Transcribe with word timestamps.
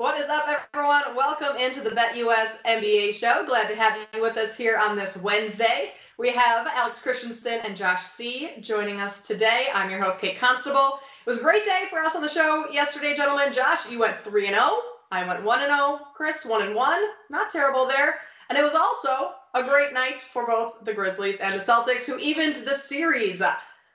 What 0.00 0.18
is 0.18 0.30
up, 0.30 0.48
everyone? 0.48 1.14
Welcome 1.14 1.58
into 1.58 1.82
the 1.82 1.90
BetUS 1.90 2.62
NBA 2.64 3.12
show. 3.12 3.44
Glad 3.44 3.68
to 3.68 3.76
have 3.76 3.98
you 4.14 4.22
with 4.22 4.38
us 4.38 4.56
here 4.56 4.78
on 4.78 4.96
this 4.96 5.14
Wednesday. 5.18 5.92
We 6.16 6.30
have 6.30 6.66
Alex 6.68 7.02
Christensen 7.02 7.60
and 7.64 7.76
Josh 7.76 8.00
C. 8.00 8.52
joining 8.62 8.98
us 8.98 9.20
today. 9.20 9.66
I'm 9.74 9.90
your 9.90 10.02
host, 10.02 10.18
Kate 10.18 10.38
Constable. 10.38 11.00
It 11.26 11.26
was 11.26 11.40
a 11.40 11.42
great 11.42 11.66
day 11.66 11.84
for 11.90 11.98
us 11.98 12.16
on 12.16 12.22
the 12.22 12.30
show 12.30 12.70
yesterday, 12.70 13.14
gentlemen. 13.14 13.52
Josh, 13.52 13.90
you 13.90 13.98
went 13.98 14.24
3 14.24 14.46
and 14.46 14.54
0. 14.54 14.70
I 15.12 15.28
went 15.28 15.44
1 15.44 15.60
and 15.60 15.70
0. 15.70 16.00
Chris, 16.14 16.46
1 16.46 16.62
and 16.62 16.74
1. 16.74 17.02
Not 17.28 17.50
terrible 17.50 17.84
there. 17.84 18.20
And 18.48 18.56
it 18.56 18.64
was 18.64 18.74
also 18.74 19.34
a 19.52 19.62
great 19.62 19.92
night 19.92 20.22
for 20.22 20.46
both 20.46 20.82
the 20.82 20.94
Grizzlies 20.94 21.40
and 21.40 21.52
the 21.52 21.62
Celtics, 21.62 22.06
who 22.06 22.16
evened 22.18 22.66
the 22.66 22.74
series. 22.74 23.42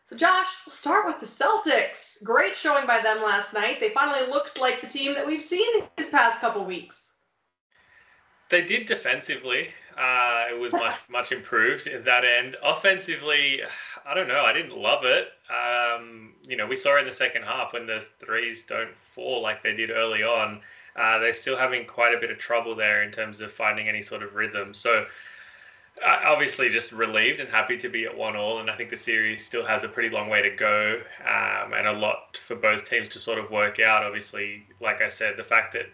So, 0.08 0.16
Josh, 0.16 0.48
we'll 0.66 0.72
start 0.72 1.08
with 1.08 1.20
the 1.20 1.26
Celtics. 1.26 2.24
Great 2.24 2.56
showing 2.56 2.86
by 2.86 3.02
them 3.02 3.24
last 3.24 3.54
night. 3.54 3.80
They 3.80 3.90
finally 3.90 4.28
looked 4.30 4.62
like 4.62 4.80
the 4.80 4.88
team 4.88 5.16
that 5.16 5.26
we've 5.26 5.42
seen 5.42 5.68
these 5.98 6.10
past 6.10 6.39
couple 6.39 6.64
weeks. 6.64 7.14
They 8.50 8.64
did 8.64 8.86
defensively. 8.86 9.70
Uh, 9.98 10.46
it 10.52 10.60
was 10.60 10.74
much 10.84 11.00
much 11.10 11.32
improved 11.32 11.88
in 11.88 12.04
that 12.04 12.24
end. 12.24 12.56
Offensively, 12.64 13.62
I 14.06 14.14
don't 14.14 14.28
know. 14.28 14.43
I 14.46 14.54
didn't 14.54 14.78
love 14.78 15.06
it. 15.06 15.29
Um, 15.50 16.34
you 16.48 16.56
know, 16.56 16.68
we 16.68 16.76
saw 16.76 17.00
in 17.00 17.06
the 17.06 17.12
second 17.12 17.43
half 17.43 17.74
when 17.74 17.87
the 17.87 18.06
threes 18.20 18.64
don't 18.64 18.93
fall 19.15 19.42
like 19.42 19.64
they 19.64 19.74
did 19.74 19.90
early 19.90 20.21
on. 20.21 20.62
Uh, 20.96 21.18
they're 21.18 21.34
still 21.34 21.57
having 21.57 21.86
quite 21.86 22.14
a 22.14 22.20
bit 22.20 22.29
of 22.29 22.37
trouble 22.37 22.76
there 22.76 23.01
in 23.04 23.12
terms 23.12 23.42
of 23.42 23.51
finding 23.51 23.90
any 23.90 24.01
sort 24.01 24.21
of 24.21 24.36
rhythm. 24.36 24.74
So 24.74 25.07
obviously 26.04 26.70
just 26.70 26.92
relieved 26.92 27.40
and 27.40 27.50
happy 27.50 27.78
to 27.78 27.90
be 27.90 28.06
at 28.06 28.16
one 28.16 28.36
all 28.36 28.60
and 28.60 28.70
i 28.70 28.76
think 28.76 28.90
the 28.90 28.98
series 28.98 29.46
still 29.46 29.66
has 29.66 29.84
a 29.84 29.88
pretty 29.88 30.10
long 30.10 30.30
way 30.30 30.42
to 30.42 30.50
go 30.56 31.02
um, 31.21 31.74
and 31.74 31.88
a 31.88 31.92
lot 31.92 32.38
for 32.45 32.56
both 32.56 32.90
teams 32.90 33.09
to 33.09 33.20
sort 33.20 33.40
of 33.40 33.50
work 33.50 33.80
out. 33.80 34.04
Obviously 34.04 34.66
like 34.81 35.02
i 35.02 35.08
said 35.08 35.38
the 35.38 35.44
fact 35.44 35.73
that 35.73 35.86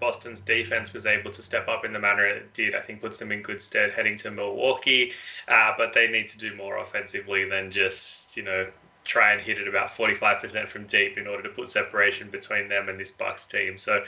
boston's 0.00 0.40
defense 0.40 0.94
was 0.94 1.04
able 1.04 1.30
to 1.30 1.42
step 1.42 1.68
up 1.68 1.84
in 1.84 1.92
the 1.92 1.98
manner 1.98 2.26
it 2.26 2.52
did 2.54 2.74
i 2.74 2.80
think 2.80 3.02
puts 3.02 3.18
them 3.18 3.32
in 3.32 3.42
good 3.42 3.60
stead 3.60 3.92
heading 3.92 4.16
to 4.16 4.30
milwaukee 4.30 5.12
uh, 5.48 5.72
but 5.76 5.92
they 5.92 6.08
need 6.08 6.26
to 6.26 6.38
do 6.38 6.54
more 6.56 6.78
offensively 6.78 7.46
than 7.46 7.70
just 7.70 8.34
you 8.36 8.42
know 8.42 8.66
try 9.04 9.32
and 9.32 9.40
hit 9.40 9.58
it 9.58 9.66
about 9.66 9.90
45% 9.90 10.68
from 10.68 10.86
deep 10.86 11.18
in 11.18 11.26
order 11.26 11.42
to 11.42 11.48
put 11.48 11.68
separation 11.68 12.30
between 12.30 12.68
them 12.68 12.88
and 12.88 12.98
this 12.98 13.10
bucks 13.10 13.46
team. 13.46 13.78
So 13.78 14.04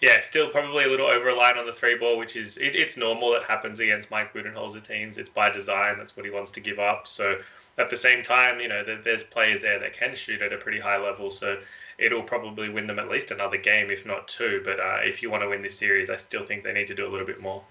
yeah, 0.00 0.20
still 0.20 0.48
probably 0.48 0.84
a 0.84 0.88
little 0.88 1.06
over 1.06 1.26
reliant 1.26 1.58
on 1.58 1.66
the 1.66 1.72
three 1.72 1.96
ball, 1.96 2.18
which 2.18 2.36
is 2.36 2.56
it, 2.56 2.74
it's 2.74 2.96
normal. 2.96 3.32
That 3.32 3.44
happens 3.44 3.80
against 3.80 4.10
Mike 4.10 4.32
Budenholzer 4.32 4.86
teams. 4.86 5.18
It's 5.18 5.28
by 5.28 5.50
design. 5.50 5.98
That's 5.98 6.16
what 6.16 6.26
he 6.26 6.32
wants 6.32 6.50
to 6.52 6.60
give 6.60 6.78
up. 6.78 7.06
So 7.06 7.38
at 7.78 7.90
the 7.90 7.96
same 7.96 8.22
time, 8.22 8.60
you 8.60 8.68
know, 8.68 8.84
there's 9.02 9.22
players 9.22 9.62
there 9.62 9.78
that 9.78 9.94
can 9.94 10.14
shoot 10.14 10.42
at 10.42 10.52
a 10.52 10.58
pretty 10.58 10.80
high 10.80 10.98
level. 10.98 11.30
So 11.30 11.58
it'll 11.98 12.22
probably 12.22 12.68
win 12.68 12.86
them 12.86 12.98
at 12.98 13.08
least 13.08 13.30
another 13.30 13.56
game, 13.56 13.90
if 13.90 14.06
not 14.06 14.28
two. 14.28 14.62
But 14.64 14.80
uh, 14.80 14.98
if 15.02 15.22
you 15.22 15.30
want 15.30 15.42
to 15.42 15.48
win 15.48 15.62
this 15.62 15.76
series, 15.76 16.10
I 16.10 16.16
still 16.16 16.44
think 16.44 16.64
they 16.64 16.72
need 16.72 16.88
to 16.88 16.94
do 16.94 17.06
a 17.06 17.10
little 17.10 17.26
bit 17.26 17.40
more. 17.40 17.62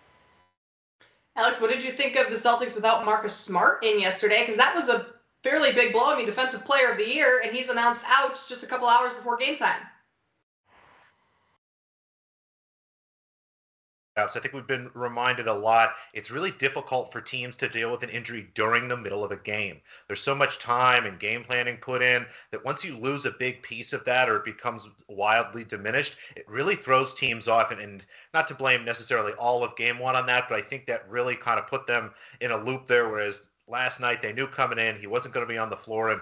Alex, 1.36 1.60
what 1.60 1.72
did 1.72 1.84
you 1.84 1.92
think 1.92 2.16
of 2.16 2.30
the 2.30 2.36
Celtics 2.36 2.76
without 2.76 3.06
Marcus 3.06 3.36
Smart 3.36 3.84
in 3.84 4.00
yesterday? 4.00 4.42
Because 4.42 4.58
that 4.58 4.76
was 4.76 4.88
a 4.88 5.08
fairly 5.44 5.74
big 5.74 5.92
blow. 5.92 6.14
I 6.14 6.16
mean, 6.16 6.28
Defensive 6.28 6.64
Player 6.64 6.92
of 6.92 6.98
the 6.98 7.10
Year, 7.10 7.42
and 7.44 7.56
he's 7.56 7.70
announced 7.70 8.04
out 8.08 8.40
just 8.48 8.64
a 8.64 8.68
couple 8.68 8.88
hours 8.88 9.14
before 9.14 9.36
game 9.38 9.56
time. 9.56 9.82
So 10.68 10.74
I 14.16 14.28
think 14.28 14.54
we've 14.54 14.68
been 14.68 14.92
reminded 14.94 15.48
a 15.48 15.54
lot. 15.54 15.96
It's 16.14 16.30
really 16.30 16.52
difficult 16.52 17.12
for 17.12 17.20
teams 17.20 17.58
to 17.58 17.70
deal 17.70 17.92
with 17.92 18.04
an 18.04 18.10
injury 18.10 18.48
during 18.54 18.88
the 18.88 18.98
middle 18.98 19.24
of 19.24 19.32
a 19.32 19.38
game. 19.38 19.82
There's 20.08 20.22
so 20.22 20.36
much 20.36 20.60
time 20.60 21.06
and 21.06 21.20
game 21.20 21.44
planning 21.44 21.78
put 21.78 22.02
in 22.02 22.26
that 22.52 22.64
once 22.64 22.84
you 22.84 22.96
lose 22.98 23.26
a 23.26 23.32
big 23.32 23.64
piece 23.64 23.92
of 23.92 24.06
that 24.06 24.30
or 24.30 24.38
it 24.38 24.46
becomes 24.46 24.88
wildly 25.08 25.64
diminished, 25.64 26.18
it 26.36 26.48
really 26.48 26.76
throws 26.76 27.14
teams 27.14 27.48
off. 27.48 27.72
And, 27.72 27.82
and 27.82 28.06
not 28.34 28.48
to 28.48 28.56
blame 28.56 28.86
necessarily 28.86 29.34
all 29.34 29.64
of 29.64 29.76
game 29.76 29.98
one 29.98 30.16
on 30.16 30.28
that, 30.28 30.48
but 30.48 30.58
I 30.58 30.62
think 30.62 30.86
that 30.86 31.10
really 31.10 31.36
kind 31.36 31.60
of 31.60 31.68
put 31.68 31.88
them 31.88 32.12
in 32.40 32.52
a 32.52 32.58
loop 32.58 32.86
there. 32.86 33.10
Whereas 33.10 33.50
last 33.74 34.00
night. 34.00 34.22
They 34.22 34.32
knew 34.32 34.48
coming 34.48 34.78
in 34.78 34.96
he 34.96 35.08
wasn't 35.08 35.34
going 35.34 35.46
to 35.46 35.52
be 35.52 35.58
on 35.58 35.70
the 35.70 35.76
floor. 35.76 36.12
And 36.12 36.22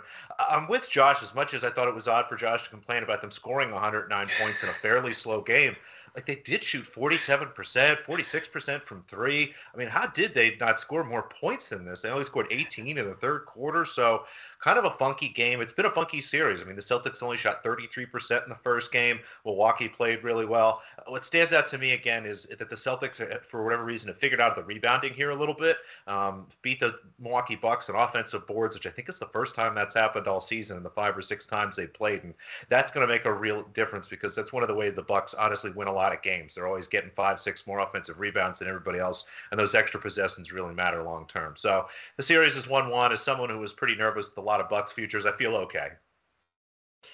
I'm 0.50 0.67
with 0.67 0.89
Josh 0.89 1.22
as 1.22 1.35
much 1.35 1.53
as 1.53 1.63
I 1.63 1.69
thought 1.69 1.88
it 1.88 1.94
was 1.94 2.07
odd 2.07 2.28
for 2.28 2.35
Josh 2.35 2.63
to 2.63 2.69
complain 2.69 3.03
about 3.03 3.22
them 3.22 3.29
scoring 3.29 3.72
109 3.72 4.28
points 4.39 4.63
in 4.63 4.69
a 4.69 4.73
fairly 4.73 5.13
slow 5.13 5.41
game 5.41 5.75
like 6.16 6.25
they 6.25 6.35
did 6.35 6.63
shoot 6.63 6.84
47%, 6.84 7.53
46% 7.53 8.81
from 8.81 9.03
three. 9.07 9.53
I 9.73 9.78
mean, 9.78 9.88
how 9.88 10.07
did 10.07 10.34
they 10.34 10.57
not 10.59 10.79
score 10.79 11.03
more 11.03 11.23
points 11.23 11.69
than 11.69 11.85
this? 11.85 12.01
They 12.01 12.09
only 12.09 12.25
scored 12.25 12.47
18 12.51 12.97
in 12.97 13.07
the 13.07 13.16
third 13.16 13.45
quarter. 13.45 13.85
So, 13.85 14.25
kind 14.59 14.78
of 14.78 14.85
a 14.85 14.91
funky 14.91 15.29
game. 15.29 15.61
It's 15.61 15.72
been 15.72 15.85
a 15.85 15.91
funky 15.91 16.19
series. 16.19 16.61
I 16.61 16.66
mean, 16.66 16.75
the 16.75 16.81
Celtics 16.81 17.23
only 17.23 17.38
shot 17.38 17.63
33% 17.63 18.44
in 18.44 18.50
the 18.50 18.56
first 18.56 18.91
game. 18.91 19.19
Milwaukee 19.45 19.88
played 19.88 20.23
really 20.23 20.45
well. 20.45 20.81
What 21.07 21.23
stands 21.23 21.53
out 21.53 21.67
to 21.69 21.78
me 21.78 21.91
again 21.91 22.25
is 22.25 22.44
that 22.45 22.69
the 22.69 22.75
Celtics, 22.75 23.22
uh, 23.22 23.40
for 23.40 23.63
whatever 23.63 23.85
reason, 23.85 24.09
have 24.09 24.17
figured 24.17 24.41
out 24.41 24.56
the 24.56 24.63
rebounding 24.63 25.13
here 25.13 25.29
a 25.29 25.35
little 25.35 25.56
bit. 25.56 25.78
Um, 26.07 26.47
beat 26.61 26.79
the 26.81 27.00
Milwaukee 27.19 27.41
Bucks 27.56 27.90
and 27.90 27.97
offensive 27.97 28.46
boards, 28.46 28.75
which 28.75 28.85
I 28.85 28.90
think 28.90 29.09
is 29.09 29.19
the 29.19 29.25
first 29.28 29.56
time 29.56 29.74
that's 29.74 29.96
happened 29.96 30.28
all 30.28 30.41
season 30.41 30.78
in 30.78 30.84
the 30.84 30.90
five 30.90 31.18
or 31.18 31.22
six 31.22 31.47
times 31.47 31.75
they 31.75 31.88
played. 31.88 32.24
And 32.24 32.34
that's 32.69 32.91
going 32.91 33.07
to 33.07 33.12
make 33.12 33.25
a 33.25 33.34
real 33.34 33.63
difference 33.74 34.07
because 34.07 34.35
that's 34.35 34.53
one 34.53 34.62
of 34.63 34.69
the 34.69 34.75
ways 34.75 34.94
the 34.94 35.02
Bucks 35.02 35.34
honestly 35.34 35.72
win 35.72 35.88
a 35.88 35.91
lot 35.91 36.02
lot 36.02 36.13
of 36.18 36.24
games. 36.24 36.56
They're 36.56 36.68
always 36.68 36.88
getting 36.88 37.12
five, 37.12 37.40
six 37.40 37.68
more 37.68 37.79
offensive 37.79 38.19
rebounds 38.19 38.59
than 38.59 38.68
everybody 38.68 39.00
else, 39.00 39.25
and 39.52 39.59
those 39.59 39.75
extra 39.75 40.00
possessions 40.00 40.52
really 40.52 40.74
matter 40.74 41.03
long 41.03 41.28
term. 41.28 41.56
So 41.56 41.85
the 42.18 42.24
series 42.24 42.57
is 42.57 42.68
one-one. 42.68 43.12
As 43.12 43.22
someone 43.22 43.50
who 43.50 43.59
was 43.59 43.73
pretty 43.73 43.96
nervous 43.96 44.29
with 44.29 44.38
a 44.38 44.41
lot 44.41 44.59
of 44.59 44.69
Bucks 44.69 44.91
futures, 44.91 45.25
I 45.25 45.31
feel 45.34 45.56
okay. 45.56 45.90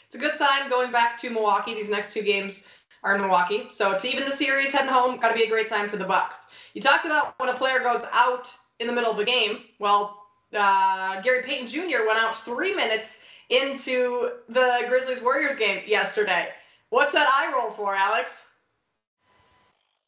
It's 0.06 0.16
a 0.16 0.20
good 0.20 0.38
sign 0.38 0.70
going 0.70 0.92
back 0.92 1.18
to 1.18 1.30
Milwaukee. 1.30 1.74
These 1.74 1.92
next 1.92 2.14
two 2.14 2.24
games 2.24 2.68
are 3.04 3.16
in 3.16 3.22
Milwaukee, 3.22 3.68
so 3.70 3.98
to 3.98 4.08
even 4.08 4.26
the 4.26 4.32
series 4.32 4.72
heading 4.72 4.92
home, 4.92 5.20
got 5.20 5.30
to 5.30 5.36
be 5.36 5.44
a 5.44 5.50
great 5.50 5.68
sign 5.68 5.90
for 5.90 5.98
the 5.98 6.06
Bucks. 6.06 6.48
You 6.74 6.82
talked 6.82 7.06
about 7.06 7.38
when 7.40 7.50
a 7.50 7.54
player 7.54 7.80
goes 7.80 8.04
out 8.14 8.54
in 8.80 8.88
the 8.88 8.94
middle 8.94 9.12
of 9.12 9.18
the 9.18 9.26
game. 9.26 9.60
Well, 9.80 10.24
uh, 10.54 11.22
Gary 11.22 11.44
Payton 11.44 11.68
Jr. 11.68 12.06
went 12.06 12.20
out 12.20 12.36
three 12.44 12.76
minutes 12.76 13.18
into 13.50 14.32
the 14.50 14.86
Grizzlies 14.88 15.22
Warriors 15.22 15.56
game 15.56 15.82
yesterday. 15.86 16.50
What's 16.90 17.14
that 17.14 17.28
eye 17.28 17.54
roll 17.54 17.72
for, 17.72 17.96
Alex? 17.96 18.48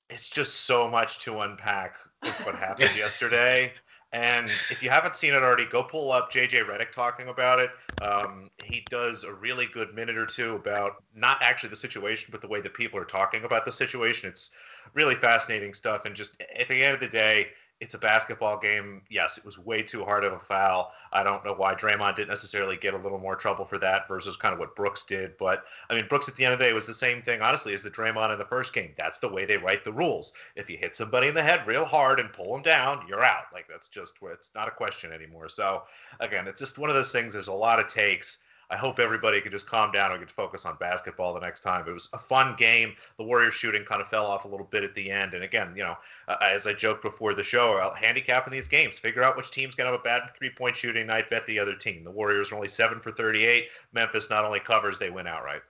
it's 0.09 0.29
just 0.29 0.61
so 0.61 0.89
much 0.89 1.19
to 1.19 1.39
unpack 1.41 1.95
with 2.23 2.45
what 2.45 2.55
happened 2.59 2.95
yesterday. 2.95 3.71
And 4.11 4.49
if 4.71 4.81
you 4.81 4.89
haven't 4.89 5.15
seen 5.15 5.35
it 5.35 5.43
already, 5.43 5.65
go 5.65 5.83
pull 5.83 6.11
up 6.11 6.31
JJ 6.31 6.67
Redick 6.67 6.91
talking 6.91 7.27
about 7.27 7.59
it. 7.59 7.69
Um, 8.01 8.49
he 8.57 8.87
does 8.89 9.23
a 9.23 9.31
really 9.31 9.67
good 9.67 9.93
minute 9.93 10.17
or 10.17 10.25
two 10.25 10.55
about 10.55 11.03
not 11.15 11.37
actually 11.41 11.69
the 11.69 11.75
situation, 11.75 12.29
but 12.31 12.41
the 12.41 12.47
way 12.47 12.59
that 12.59 12.73
people 12.73 12.99
are 12.99 13.05
talking 13.05 13.43
about 13.43 13.65
the 13.65 13.71
situation. 13.71 14.27
It's 14.27 14.49
really 14.95 15.13
fascinating 15.13 15.75
stuff. 15.75 16.05
And 16.05 16.15
just 16.15 16.41
at 16.57 16.67
the 16.67 16.83
end 16.83 16.95
of 16.95 16.99
the 16.99 17.07
day, 17.07 17.49
it's 17.81 17.93
a 17.93 17.97
basketball 17.97 18.59
game. 18.59 19.01
Yes, 19.09 19.37
it 19.37 19.45
was 19.45 19.57
way 19.57 19.81
too 19.81 20.03
hard 20.03 20.25
of 20.25 20.33
a 20.33 20.39
foul. 20.39 20.91
I 21.13 21.23
don't 21.23 21.45
know 21.45 21.53
why 21.53 21.75
Draymond 21.75 22.15
didn't 22.15 22.29
necessarily 22.29 22.75
get 22.75 22.93
a 22.93 22.97
little 22.97 23.19
more 23.19 23.35
trouble 23.35 23.63
for 23.63 23.79
that 23.79 24.07
versus 24.07 24.35
kind 24.35 24.53
of 24.53 24.59
what 24.59 24.75
Brooks 24.75 25.05
did. 25.05 25.37
But 25.37 25.63
I 25.89 25.95
mean, 25.95 26.05
Brooks 26.09 26.27
at 26.27 26.35
the 26.35 26.43
end 26.43 26.53
of 26.53 26.59
the 26.59 26.65
day 26.65 26.73
was 26.73 26.85
the 26.85 26.93
same 26.93 27.21
thing, 27.21 27.41
honestly, 27.41 27.73
as 27.73 27.81
the 27.81 27.89
Draymond 27.89 28.33
in 28.33 28.39
the 28.39 28.45
first 28.45 28.73
game. 28.73 28.91
That's 28.97 29.19
the 29.19 29.29
way 29.29 29.45
they 29.45 29.57
write 29.57 29.85
the 29.85 29.93
rules. 29.93 30.33
If 30.55 30.69
you 30.69 30.77
hit 30.77 30.95
somebody 30.95 31.27
in 31.27 31.33
the 31.33 31.43
head 31.43 31.65
real 31.65 31.85
hard 31.85 32.19
and 32.19 32.33
pull 32.33 32.53
them 32.53 32.63
down, 32.63 33.05
you're 33.07 33.23
out. 33.23 33.45
Like 33.53 33.67
that's 33.69 33.87
just 33.87 34.21
where 34.21 34.33
it's 34.33 34.51
not 34.53 34.67
a 34.67 34.71
question 34.71 35.13
anymore. 35.13 35.47
So 35.47 35.83
again, 36.19 36.47
it's 36.47 36.59
just 36.59 36.79
one 36.79 36.89
of 36.89 36.95
those 36.95 37.13
things. 37.13 37.31
There's 37.31 37.47
a 37.47 37.53
lot 37.53 37.79
of 37.79 37.87
takes. 37.87 38.37
I 38.71 38.77
hope 38.77 38.99
everybody 38.99 39.41
could 39.41 39.51
just 39.51 39.65
calm 39.65 39.91
down 39.91 40.11
and 40.11 40.19
could 40.19 40.29
focus 40.29 40.65
on 40.65 40.77
basketball 40.79 41.33
the 41.33 41.39
next 41.39 41.61
time. 41.61 41.87
It 41.87 41.91
was 41.91 42.07
a 42.13 42.19
fun 42.19 42.55
game. 42.55 42.93
The 43.17 43.23
Warriors 43.23 43.55
shooting 43.55 43.83
kind 43.83 43.99
of 43.99 44.07
fell 44.07 44.25
off 44.25 44.45
a 44.45 44.47
little 44.47 44.65
bit 44.65 44.83
at 44.83 44.93
the 44.93 45.09
end. 45.09 45.33
And 45.33 45.43
again, 45.43 45.73
you 45.75 45.83
know, 45.83 45.95
uh, 46.27 46.37
as 46.41 46.67
I 46.67 46.73
joked 46.73 47.01
before 47.01 47.33
the 47.33 47.43
show, 47.43 47.77
I'll 47.77 47.93
handicap 47.93 48.45
in 48.45 48.53
these 48.53 48.67
games. 48.67 48.99
Figure 48.99 49.23
out 49.23 49.35
which 49.35 49.49
team's 49.49 49.73
going 49.73 49.85
to 49.87 49.91
have 49.91 49.99
a 49.99 50.03
bad 50.03 50.29
three 50.37 50.51
point 50.51 50.75
shooting 50.75 51.07
night, 51.07 51.29
bet 51.29 51.45
the 51.45 51.57
other 51.57 51.75
team. 51.75 52.03
The 52.03 52.11
Warriors 52.11 52.51
are 52.51 52.55
only 52.55 52.67
7 52.67 52.99
for 52.99 53.11
38. 53.11 53.69
Memphis 53.93 54.29
not 54.29 54.45
only 54.45 54.59
covers, 54.59 54.99
they 54.99 55.09
win 55.09 55.25
outright. 55.27 55.61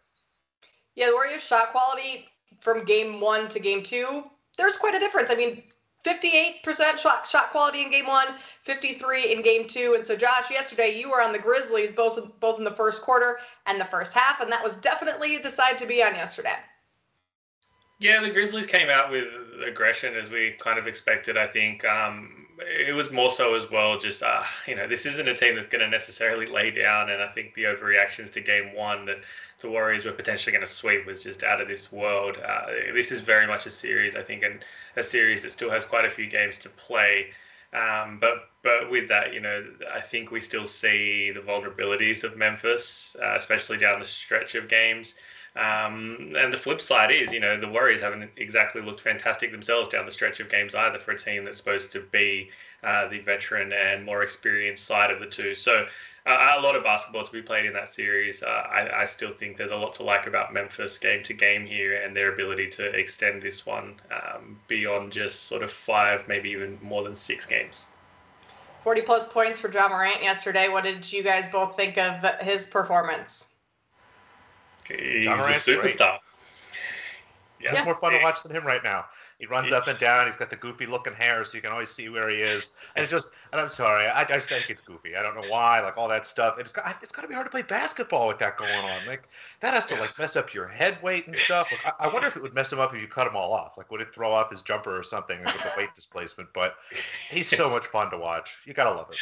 Yeah, 0.95 1.07
the 1.07 1.13
Warriors' 1.13 1.43
shot 1.43 1.71
quality 1.71 2.27
from 2.59 2.83
game 2.83 3.21
one 3.21 3.47
to 3.49 3.59
game 3.59 3.83
two, 3.83 4.23
there's 4.57 4.77
quite 4.77 4.95
a 4.95 4.99
difference. 4.99 5.31
I 5.31 5.35
mean, 5.35 5.63
58% 6.05 6.97
shot, 6.97 7.27
shot 7.27 7.49
quality 7.49 7.81
in 7.81 7.91
game 7.91 8.07
one, 8.07 8.27
53 8.63 9.33
in 9.33 9.41
game 9.41 9.67
two. 9.67 9.93
And 9.95 10.05
so, 10.05 10.15
Josh, 10.15 10.49
yesterday 10.49 10.97
you 10.97 11.09
were 11.09 11.21
on 11.21 11.33
the 11.33 11.39
Grizzlies 11.39 11.93
both, 11.93 12.17
both 12.39 12.57
in 12.57 12.63
the 12.63 12.71
first 12.71 13.01
quarter 13.01 13.39
and 13.65 13.79
the 13.79 13.85
first 13.85 14.13
half, 14.13 14.39
and 14.39 14.51
that 14.51 14.63
was 14.63 14.77
definitely 14.77 15.37
the 15.37 15.51
side 15.51 15.77
to 15.79 15.85
be 15.85 16.01
on 16.01 16.15
yesterday. 16.15 16.55
Yeah, 17.99 18.21
the 18.21 18.29
Grizzlies 18.29 18.65
came 18.65 18.89
out 18.89 19.11
with 19.11 19.27
aggression 19.67 20.15
as 20.15 20.29
we 20.29 20.55
kind 20.57 20.79
of 20.79 20.87
expected, 20.87 21.35
I 21.37 21.47
think. 21.47 21.83
Um, 21.83 22.47
it 22.59 22.95
was 22.95 23.11
more 23.11 23.29
so 23.29 23.55
as 23.55 23.69
well, 23.69 23.99
just, 23.99 24.23
uh, 24.23 24.43
you 24.67 24.75
know, 24.75 24.87
this 24.87 25.05
isn't 25.05 25.27
a 25.27 25.33
team 25.35 25.55
that's 25.55 25.67
going 25.67 25.83
to 25.83 25.89
necessarily 25.89 26.45
lay 26.45 26.71
down. 26.71 27.09
And 27.09 27.21
I 27.21 27.27
think 27.27 27.53
the 27.53 27.63
overreactions 27.63 28.31
to 28.31 28.41
game 28.41 28.73
one 28.73 29.05
that 29.05 29.17
the 29.59 29.69
Warriors 29.69 30.05
were 30.05 30.13
potentially 30.13 30.53
going 30.53 30.65
to 30.65 30.71
sweep 30.71 31.05
was 31.05 31.21
just 31.21 31.43
out 31.43 31.59
of 31.59 31.67
this 31.67 31.91
world. 31.91 32.37
Uh, 32.37 32.67
this 32.93 33.11
is 33.11 33.19
very 33.19 33.47
much 33.47 33.65
a 33.65 33.71
series, 33.71 34.15
I 34.15 34.23
think, 34.23 34.43
and 34.43 34.63
a 34.95 35.03
series 35.03 35.43
that 35.43 35.51
still 35.51 35.69
has 35.69 35.83
quite 35.83 36.05
a 36.05 36.09
few 36.09 36.27
games 36.27 36.57
to 36.59 36.69
play. 36.69 37.31
Um, 37.73 38.17
but 38.19 38.49
but 38.63 38.89
with 38.89 39.09
that, 39.09 39.33
you 39.33 39.41
know, 39.41 39.63
I 39.93 40.01
think 40.01 40.31
we 40.31 40.39
still 40.39 40.65
see 40.65 41.31
the 41.31 41.41
vulnerabilities 41.41 42.23
of 42.23 42.35
Memphis, 42.37 43.15
uh, 43.21 43.35
especially 43.35 43.77
down 43.77 43.99
the 43.99 44.05
stretch 44.05 44.55
of 44.55 44.69
games. 44.69 45.15
Um, 45.55 46.33
and 46.37 46.53
the 46.53 46.57
flip 46.57 46.79
side 46.79 47.11
is, 47.11 47.33
you 47.33 47.39
know, 47.39 47.59
the 47.59 47.67
Warriors 47.67 48.01
haven't 48.01 48.29
exactly 48.37 48.81
looked 48.81 49.01
fantastic 49.01 49.51
themselves 49.51 49.89
down 49.89 50.05
the 50.05 50.11
stretch 50.11 50.39
of 50.39 50.49
games 50.49 50.75
either 50.75 50.99
for 50.99 51.11
a 51.11 51.17
team 51.17 51.43
that's 51.43 51.57
supposed 51.57 51.91
to 51.93 52.01
be 52.11 52.49
uh, 52.83 53.07
the 53.07 53.19
veteran 53.19 53.73
and 53.73 54.05
more 54.05 54.23
experienced 54.23 54.85
side 54.85 55.11
of 55.11 55.19
the 55.19 55.25
two. 55.25 55.55
So 55.55 55.87
uh, 56.25 56.55
a 56.57 56.61
lot 56.61 56.75
of 56.75 56.83
basketball 56.83 57.23
to 57.23 57.31
be 57.31 57.41
played 57.41 57.65
in 57.65 57.73
that 57.73 57.87
series. 57.87 58.43
Uh, 58.43 58.47
I, 58.47 59.01
I, 59.01 59.05
still 59.05 59.31
think 59.31 59.57
there's 59.57 59.71
a 59.71 59.75
lot 59.75 59.93
to 59.95 60.03
like 60.03 60.27
about 60.27 60.53
Memphis 60.53 60.97
game 60.97 61.23
to 61.23 61.33
game 61.33 61.65
here 61.65 62.01
and 62.03 62.15
their 62.15 62.31
ability 62.33 62.69
to 62.71 62.85
extend 62.85 63.41
this 63.41 63.65
one 63.65 63.95
um, 64.11 64.59
beyond 64.67 65.11
just 65.11 65.45
sort 65.45 65.63
of 65.63 65.71
five, 65.71 66.27
maybe 66.27 66.49
even 66.51 66.77
more 66.81 67.01
than 67.01 67.15
six 67.15 67.45
games. 67.45 67.85
40 68.83 69.01
plus 69.01 69.27
points 69.27 69.59
for 69.59 69.71
Ja 69.71 69.89
Morant 69.89 70.21
yesterday. 70.21 70.69
What 70.69 70.83
did 70.83 71.11
you 71.11 71.23
guys 71.23 71.49
both 71.49 71.75
think 71.75 71.97
of 71.97 72.23
his 72.39 72.67
performance? 72.67 73.55
He's 74.89 75.25
a 75.25 75.29
superstar. 75.29 75.97
Great. 75.97 76.19
Yeah. 77.61 77.73
It's 77.73 77.85
more 77.85 77.95
fun 77.95 78.13
to 78.13 78.19
watch 78.19 78.41
than 78.43 78.53
him 78.53 78.65
right 78.65 78.83
now. 78.83 79.05
He 79.37 79.45
runs 79.45 79.71
up 79.71 79.87
and 79.87 79.99
down. 79.99 80.27
He's 80.27 80.37
got 80.37 80.49
the 80.49 80.55
goofy 80.55 80.85
looking 80.85 81.13
hair, 81.13 81.43
so 81.43 81.57
you 81.57 81.61
can 81.61 81.71
always 81.71 81.89
see 81.89 82.07
where 82.07 82.29
he 82.29 82.37
is. 82.37 82.69
And 82.95 83.03
it 83.03 83.09
just, 83.09 83.31
and 83.51 83.59
I'm 83.59 83.67
sorry, 83.67 84.07
I, 84.07 84.21
I 84.21 84.25
just 84.25 84.47
think 84.47 84.69
it's 84.69 84.81
goofy. 84.81 85.15
I 85.15 85.21
don't 85.21 85.35
know 85.35 85.47
why, 85.49 85.81
like 85.81 85.97
all 85.97 86.07
that 86.07 86.25
stuff. 86.25 86.57
It's 86.57 86.71
got, 86.71 86.97
it's 87.03 87.11
got 87.11 87.23
to 87.23 87.27
be 87.27 87.33
hard 87.33 87.47
to 87.47 87.51
play 87.51 87.61
basketball 87.61 88.29
with 88.29 88.39
that 88.39 88.57
going 88.57 88.71
on. 88.71 89.05
Like 89.05 89.27
that 89.59 89.73
has 89.73 89.85
to 89.87 89.95
like 89.95 90.17
mess 90.17 90.37
up 90.37 90.53
your 90.53 90.67
head 90.67 91.01
weight 91.03 91.27
and 91.27 91.35
stuff. 91.35 91.69
Like, 91.71 91.93
I, 91.99 92.05
I, 92.05 92.13
wonder 92.13 92.27
if 92.27 92.37
it 92.37 92.41
would 92.41 92.53
mess 92.53 92.71
him 92.71 92.79
up 92.79 92.93
if 92.93 93.01
you 93.01 93.07
cut 93.07 93.27
him 93.27 93.35
all 93.35 93.51
off. 93.51 93.77
Like 93.77 93.91
would 93.91 94.01
it 94.01 94.13
throw 94.13 94.31
off 94.31 94.49
his 94.49 94.61
jumper 94.61 94.97
or 94.97 95.03
something 95.03 95.39
with 95.39 95.53
the 95.53 95.71
weight 95.75 95.93
displacement? 95.95 96.49
But 96.53 96.75
he's 97.29 97.49
so 97.49 97.69
much 97.71 97.87
fun 97.87 98.09
to 98.11 98.17
watch. 98.17 98.57
You 98.65 98.73
gotta 98.73 98.91
love 98.91 99.11
it. 99.11 99.17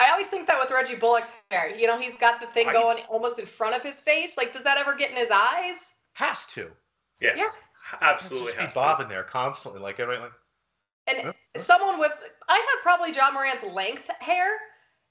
I 0.00 0.10
always 0.10 0.28
think 0.28 0.46
that 0.46 0.58
with 0.58 0.70
Reggie 0.70 0.96
Bullock's 0.96 1.32
hair. 1.50 1.76
You 1.76 1.86
know, 1.86 1.98
he's 1.98 2.16
got 2.16 2.40
the 2.40 2.46
thing 2.46 2.66
right. 2.66 2.74
going 2.74 3.04
almost 3.10 3.38
in 3.38 3.44
front 3.44 3.76
of 3.76 3.82
his 3.82 4.00
face. 4.00 4.38
Like, 4.38 4.52
does 4.54 4.62
that 4.64 4.78
ever 4.78 4.94
get 4.94 5.10
in 5.10 5.16
his 5.16 5.30
eyes? 5.30 5.92
Has 6.14 6.46
to. 6.46 6.70
Yeah. 7.20 7.34
Yeah. 7.36 7.50
Absolutely. 8.00 8.52
Just 8.54 8.74
bobbing 8.74 9.08
there 9.08 9.24
constantly, 9.24 9.80
like 9.80 10.00
everybody 10.00 10.22
like. 10.22 10.32
And 11.06 11.34
someone 11.62 11.98
with, 11.98 12.12
I 12.48 12.54
have 12.54 12.82
probably 12.82 13.12
Ja 13.12 13.30
Morant's 13.30 13.64
length 13.64 14.08
hair. 14.20 14.48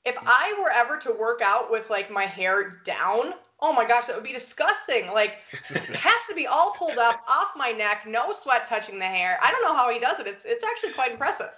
If 0.05 0.15
mm. 0.15 0.23
I 0.25 0.57
were 0.59 0.71
ever 0.71 0.97
to 1.01 1.11
work 1.11 1.41
out 1.43 1.69
with 1.69 1.89
like 1.89 2.09
my 2.09 2.23
hair 2.23 2.81
down, 2.83 3.33
oh 3.59 3.73
my 3.73 3.85
gosh, 3.85 4.05
that 4.07 4.15
would 4.15 4.23
be 4.23 4.33
disgusting. 4.33 5.07
Like, 5.11 5.37
it 5.69 5.77
has 5.95 6.27
to 6.29 6.35
be 6.35 6.47
all 6.47 6.73
pulled 6.77 6.97
up 6.97 7.21
off 7.29 7.51
my 7.55 7.71
neck, 7.71 8.05
no 8.07 8.31
sweat 8.31 8.65
touching 8.65 8.97
the 8.97 9.05
hair. 9.05 9.37
I 9.43 9.51
don't 9.51 9.61
know 9.61 9.75
how 9.75 9.91
he 9.91 9.99
does 9.99 10.19
it. 10.19 10.25
It's 10.25 10.45
it's 10.45 10.63
actually 10.63 10.93
quite 10.93 11.11
impressive. 11.11 11.51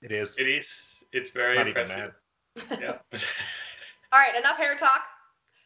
It 0.00 0.10
is. 0.10 0.36
It 0.36 0.48
is. 0.48 0.68
It's 1.12 1.30
very 1.30 1.56
Not 1.58 1.68
impressive. 1.68 2.14
Yeah. 2.56 2.98
All 4.12 4.20
right, 4.20 4.36
enough 4.36 4.56
hair 4.56 4.74
talk. 4.74 5.02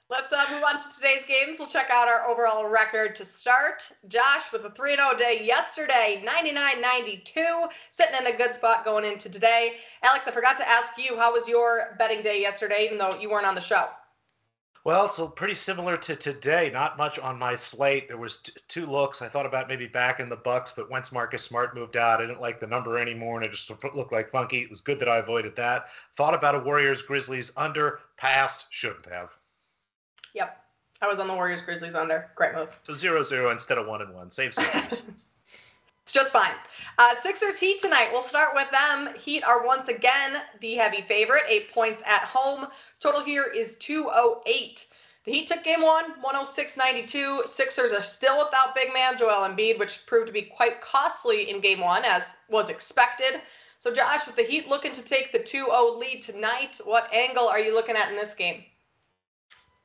Let's 0.08 0.32
uh, 0.32 0.44
move 0.52 0.62
on 0.62 0.78
to 0.78 0.84
today's 0.94 1.24
games. 1.26 1.58
We'll 1.58 1.66
check 1.66 1.90
out 1.90 2.06
our 2.06 2.28
overall 2.28 2.68
record 2.68 3.16
to 3.16 3.24
start. 3.24 3.82
Josh 4.06 4.52
with 4.52 4.64
a 4.64 4.70
3 4.70 4.94
0 4.94 5.14
day 5.18 5.44
yesterday, 5.44 6.22
99 6.24 6.80
92, 6.80 7.66
sitting 7.90 8.14
in 8.20 8.32
a 8.32 8.36
good 8.36 8.54
spot 8.54 8.84
going 8.84 9.04
into 9.04 9.28
today. 9.28 9.78
Alex, 10.04 10.28
I 10.28 10.30
forgot 10.30 10.56
to 10.58 10.68
ask 10.68 10.96
you, 10.96 11.18
how 11.18 11.32
was 11.32 11.48
your 11.48 11.96
betting 11.98 12.22
day 12.22 12.40
yesterday, 12.40 12.84
even 12.84 12.98
though 12.98 13.18
you 13.20 13.28
weren't 13.28 13.46
on 13.46 13.56
the 13.56 13.60
show? 13.60 13.88
Well, 14.86 15.08
so 15.08 15.26
pretty 15.26 15.54
similar 15.54 15.96
to 15.96 16.14
today. 16.14 16.70
Not 16.72 16.96
much 16.96 17.18
on 17.18 17.36
my 17.40 17.56
slate. 17.56 18.06
There 18.06 18.18
was 18.18 18.36
t- 18.36 18.52
two 18.68 18.86
looks. 18.86 19.20
I 19.20 19.28
thought 19.28 19.44
about 19.44 19.66
maybe 19.66 19.88
back 19.88 20.20
in 20.20 20.28
the 20.28 20.36
Bucks, 20.36 20.72
but 20.76 20.88
once 20.88 21.10
Marcus 21.10 21.42
Smart 21.42 21.74
moved 21.74 21.96
out, 21.96 22.20
I 22.20 22.26
didn't 22.26 22.40
like 22.40 22.60
the 22.60 22.68
number 22.68 22.96
anymore, 22.96 23.36
and 23.36 23.44
it 23.44 23.50
just 23.50 23.68
looked 23.68 24.12
like 24.12 24.30
funky. 24.30 24.58
It 24.60 24.70
was 24.70 24.80
good 24.80 25.00
that 25.00 25.08
I 25.08 25.16
avoided 25.16 25.56
that. 25.56 25.88
Thought 26.14 26.34
about 26.34 26.54
a 26.54 26.60
Warriors 26.60 27.02
Grizzlies 27.02 27.50
under, 27.56 27.98
passed, 28.16 28.66
shouldn't 28.70 29.06
have. 29.06 29.32
Yep, 30.34 30.56
I 31.02 31.08
was 31.08 31.18
on 31.18 31.26
the 31.26 31.34
Warriors 31.34 31.62
Grizzlies 31.62 31.96
under. 31.96 32.30
Great 32.36 32.54
move. 32.54 32.70
So 32.84 32.94
zero 32.94 33.24
zero 33.24 33.50
instead 33.50 33.78
of 33.78 33.88
one 33.88 34.02
and 34.02 34.14
one. 34.14 34.30
Save 34.30 34.54
some 34.54 34.66
It's 36.06 36.12
just 36.12 36.32
fine. 36.32 36.54
Uh, 36.98 37.16
Sixers 37.16 37.58
Heat 37.58 37.80
tonight. 37.80 38.10
We'll 38.12 38.22
start 38.22 38.50
with 38.54 38.70
them. 38.70 39.12
Heat 39.18 39.42
are 39.42 39.66
once 39.66 39.88
again 39.88 40.40
the 40.60 40.74
heavy 40.74 41.02
favorite, 41.02 41.42
eight 41.48 41.72
points 41.72 42.00
at 42.06 42.22
home. 42.22 42.68
Total 43.00 43.24
here 43.24 43.42
is 43.42 43.74
208. 43.80 44.86
The 45.24 45.32
Heat 45.32 45.48
took 45.48 45.64
game 45.64 45.82
one, 45.82 46.04
106 46.20 46.76
92. 46.76 47.42
Sixers 47.46 47.90
are 47.90 48.02
still 48.02 48.38
without 48.38 48.76
big 48.76 48.94
man 48.94 49.18
Joel 49.18 49.48
Embiid, 49.48 49.80
which 49.80 50.06
proved 50.06 50.28
to 50.28 50.32
be 50.32 50.42
quite 50.42 50.80
costly 50.80 51.50
in 51.50 51.60
game 51.60 51.80
one, 51.80 52.04
as 52.04 52.34
was 52.48 52.70
expected. 52.70 53.42
So, 53.80 53.92
Josh, 53.92 54.28
with 54.28 54.36
the 54.36 54.44
Heat 54.44 54.68
looking 54.68 54.92
to 54.92 55.02
take 55.02 55.32
the 55.32 55.40
2 55.40 55.64
0 55.64 55.98
lead 55.98 56.22
tonight, 56.22 56.80
what 56.84 57.12
angle 57.12 57.48
are 57.48 57.58
you 57.58 57.74
looking 57.74 57.96
at 57.96 58.10
in 58.10 58.16
this 58.16 58.34
game? 58.34 58.62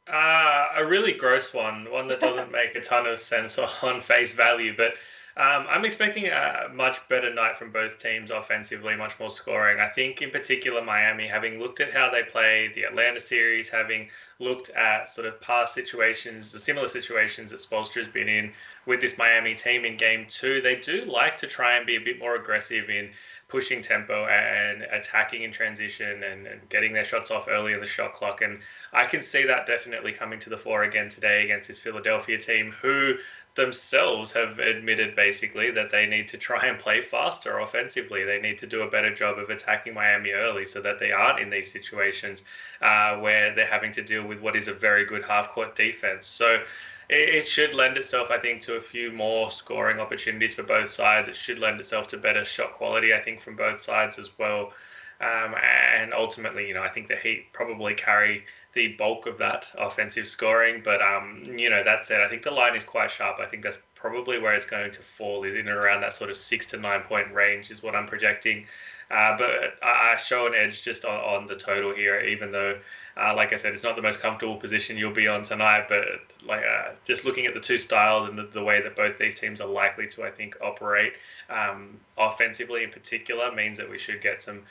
Uh, 0.07 0.67
a 0.77 0.85
really 0.85 1.13
gross 1.13 1.51
one, 1.51 1.89
one 1.89 2.07
that 2.09 2.19
doesn't 2.19 2.51
make 2.51 2.75
a 2.75 2.81
ton 2.81 3.07
of 3.07 3.19
sense 3.19 3.57
on 3.81 4.01
face 4.01 4.33
value, 4.33 4.75
but 4.77 4.93
um, 5.41 5.65
I'm 5.67 5.85
expecting 5.85 6.27
a 6.27 6.67
much 6.71 7.07
better 7.09 7.33
night 7.33 7.57
from 7.57 7.71
both 7.71 7.97
teams 7.97 8.29
offensively, 8.29 8.95
much 8.95 9.19
more 9.19 9.31
scoring. 9.31 9.79
I 9.79 9.87
think, 9.87 10.21
in 10.21 10.29
particular, 10.29 10.83
Miami, 10.83 11.27
having 11.27 11.59
looked 11.59 11.79
at 11.79 11.91
how 11.91 12.11
they 12.11 12.21
play 12.21 12.71
the 12.75 12.83
Atlanta 12.83 13.19
series, 13.19 13.67
having 13.67 14.09
looked 14.37 14.69
at 14.69 15.09
sort 15.09 15.25
of 15.25 15.41
past 15.41 15.73
situations, 15.73 16.61
similar 16.63 16.87
situations 16.87 17.49
that 17.49 17.59
Spoelstra's 17.59 18.05
been 18.05 18.29
in 18.29 18.53
with 18.85 19.01
this 19.01 19.17
Miami 19.17 19.55
team 19.55 19.83
in 19.83 19.97
game 19.97 20.27
two, 20.29 20.61
they 20.61 20.75
do 20.75 21.05
like 21.05 21.39
to 21.39 21.47
try 21.47 21.75
and 21.75 21.87
be 21.87 21.95
a 21.95 22.01
bit 22.01 22.19
more 22.19 22.35
aggressive 22.35 22.91
in 22.91 23.09
pushing 23.51 23.81
tempo 23.81 24.27
and 24.27 24.83
attacking 24.83 25.43
in 25.43 25.51
transition 25.51 26.23
and, 26.23 26.47
and, 26.47 26.69
getting 26.69 26.93
their 26.93 27.03
shots 27.03 27.29
off 27.29 27.49
early 27.49 27.73
in 27.73 27.81
the 27.81 27.85
shot 27.85 28.13
clock. 28.13 28.41
And 28.41 28.59
I 28.93 29.05
can 29.05 29.21
see 29.21 29.43
that 29.45 29.67
definitely 29.67 30.13
coming 30.13 30.39
to 30.39 30.49
the 30.49 30.57
fore 30.57 30.83
again 30.83 31.09
today 31.09 31.43
against 31.43 31.67
this 31.67 31.77
Philadelphia 31.77 32.37
team 32.37 32.71
who 32.71 33.15
themselves 33.55 34.31
have 34.31 34.59
admitted 34.59 35.15
basically 35.15 35.71
that 35.71 35.91
they 35.91 36.05
need 36.05 36.27
to 36.29 36.37
try 36.37 36.67
and 36.67 36.79
play 36.79 37.01
faster 37.01 37.59
offensively. 37.59 38.23
They 38.23 38.39
need 38.39 38.57
to 38.59 38.67
do 38.67 38.83
a 38.83 38.89
better 38.89 39.13
job 39.13 39.37
of 39.37 39.49
attacking 39.49 39.93
Miami 39.93 40.31
early 40.31 40.65
so 40.65 40.81
that 40.81 40.99
they 40.99 41.11
aren't 41.11 41.39
in 41.39 41.49
these 41.49 41.71
situations 41.71 42.43
uh, 42.81 43.17
where 43.17 43.53
they're 43.53 43.65
having 43.65 43.91
to 43.93 44.03
deal 44.03 44.25
with 44.25 44.41
what 44.41 44.55
is 44.55 44.69
a 44.69 44.73
very 44.73 45.05
good 45.05 45.25
half 45.25 45.49
court 45.49 45.75
defense. 45.75 46.27
So 46.27 46.63
it, 47.09 47.45
should 47.45 47.73
lend 47.73 47.97
itself, 47.97 48.31
I 48.31 48.37
think, 48.37 48.61
to 48.61 48.75
a 48.75 48.81
few 48.81 49.11
more 49.11 49.51
scoring 49.51 49.99
opportunities 49.99 50.53
for 50.53 50.63
both 50.63 50.89
sides. 50.89 51.27
It 51.27 51.35
should 51.35 51.59
lend 51.59 51.77
itself 51.77 52.07
to 52.09 52.17
better 52.17 52.45
shot 52.45 52.73
quality, 52.75 53.13
I 53.13 53.19
think, 53.19 53.41
from 53.41 53.57
both 53.57 53.81
sides 53.81 54.17
as 54.17 54.29
well. 54.37 54.71
Um, 55.19 55.55
and 55.61 56.13
ultimately, 56.13 56.67
you 56.67 56.73
know, 56.73 56.83
I 56.83 56.89
think 56.89 57.09
the 57.09 57.17
Heat 57.17 57.51
probably 57.51 57.93
carry 57.95 58.45
the 58.73 58.89
bulk 58.89 59.25
of 59.27 59.37
that 59.39 59.67
offensive 59.77 60.27
scoring. 60.27 60.81
But 60.83 61.01
um, 61.01 61.43
you 61.45 61.69
know, 61.69 61.83
that 61.83 62.05
said, 62.05 62.21
I 62.21 62.29
think 62.29 62.43
the 62.43 62.51
line 62.51 62.75
is 62.75 62.83
quite 62.83 63.11
sharp. 63.11 63.39
I 63.39 63.45
think 63.45 63.63
that's 63.63 63.79
probably 63.95 64.39
where 64.39 64.53
it's 64.53 64.65
going 64.65 64.91
to 64.91 65.01
fall 65.01 65.43
is 65.43 65.55
in 65.55 65.67
and 65.67 65.77
around 65.77 66.01
that 66.01 66.13
sort 66.13 66.29
of 66.29 66.37
six 66.37 66.65
to 66.67 66.77
nine 66.77 67.01
point 67.01 67.31
range 67.33 67.69
is 67.71 67.83
what 67.83 67.95
I'm 67.95 68.07
projecting. 68.07 68.65
Uh, 69.11 69.37
but 69.37 69.49
I 69.83 70.15
show 70.15 70.47
an 70.47 70.53
edge 70.55 70.83
just 70.83 71.03
on, 71.03 71.19
on 71.19 71.47
the 71.47 71.55
total 71.55 71.93
here, 71.93 72.21
even 72.21 72.53
though, 72.53 72.79
uh, 73.17 73.35
like 73.35 73.51
I 73.51 73.57
said, 73.57 73.73
it's 73.73 73.83
not 73.83 73.97
the 73.97 74.01
most 74.01 74.21
comfortable 74.21 74.55
position 74.55 74.97
you'll 74.97 75.11
be 75.11 75.27
on 75.27 75.43
tonight. 75.43 75.87
But 75.89 76.05
like 76.47 76.63
uh, 76.63 76.91
just 77.03 77.25
looking 77.25 77.45
at 77.45 77.53
the 77.53 77.59
two 77.59 77.77
styles 77.77 78.23
and 78.25 78.37
the, 78.37 78.43
the, 78.43 78.63
way 78.63 78.81
that 78.81 78.95
both 78.95 79.17
these 79.17 79.37
teams 79.37 79.59
are 79.59 79.67
likely 79.67 80.07
to, 80.07 80.23
I 80.23 80.31
think, 80.31 80.55
operate 80.61 81.13
um, 81.49 81.99
offensively 82.17 82.85
in 82.85 82.89
particular 82.89 83.51
means 83.51 83.77
that 83.77 83.89
we 83.89 83.97
should 83.97 84.21
get 84.21 84.41
some 84.41 84.61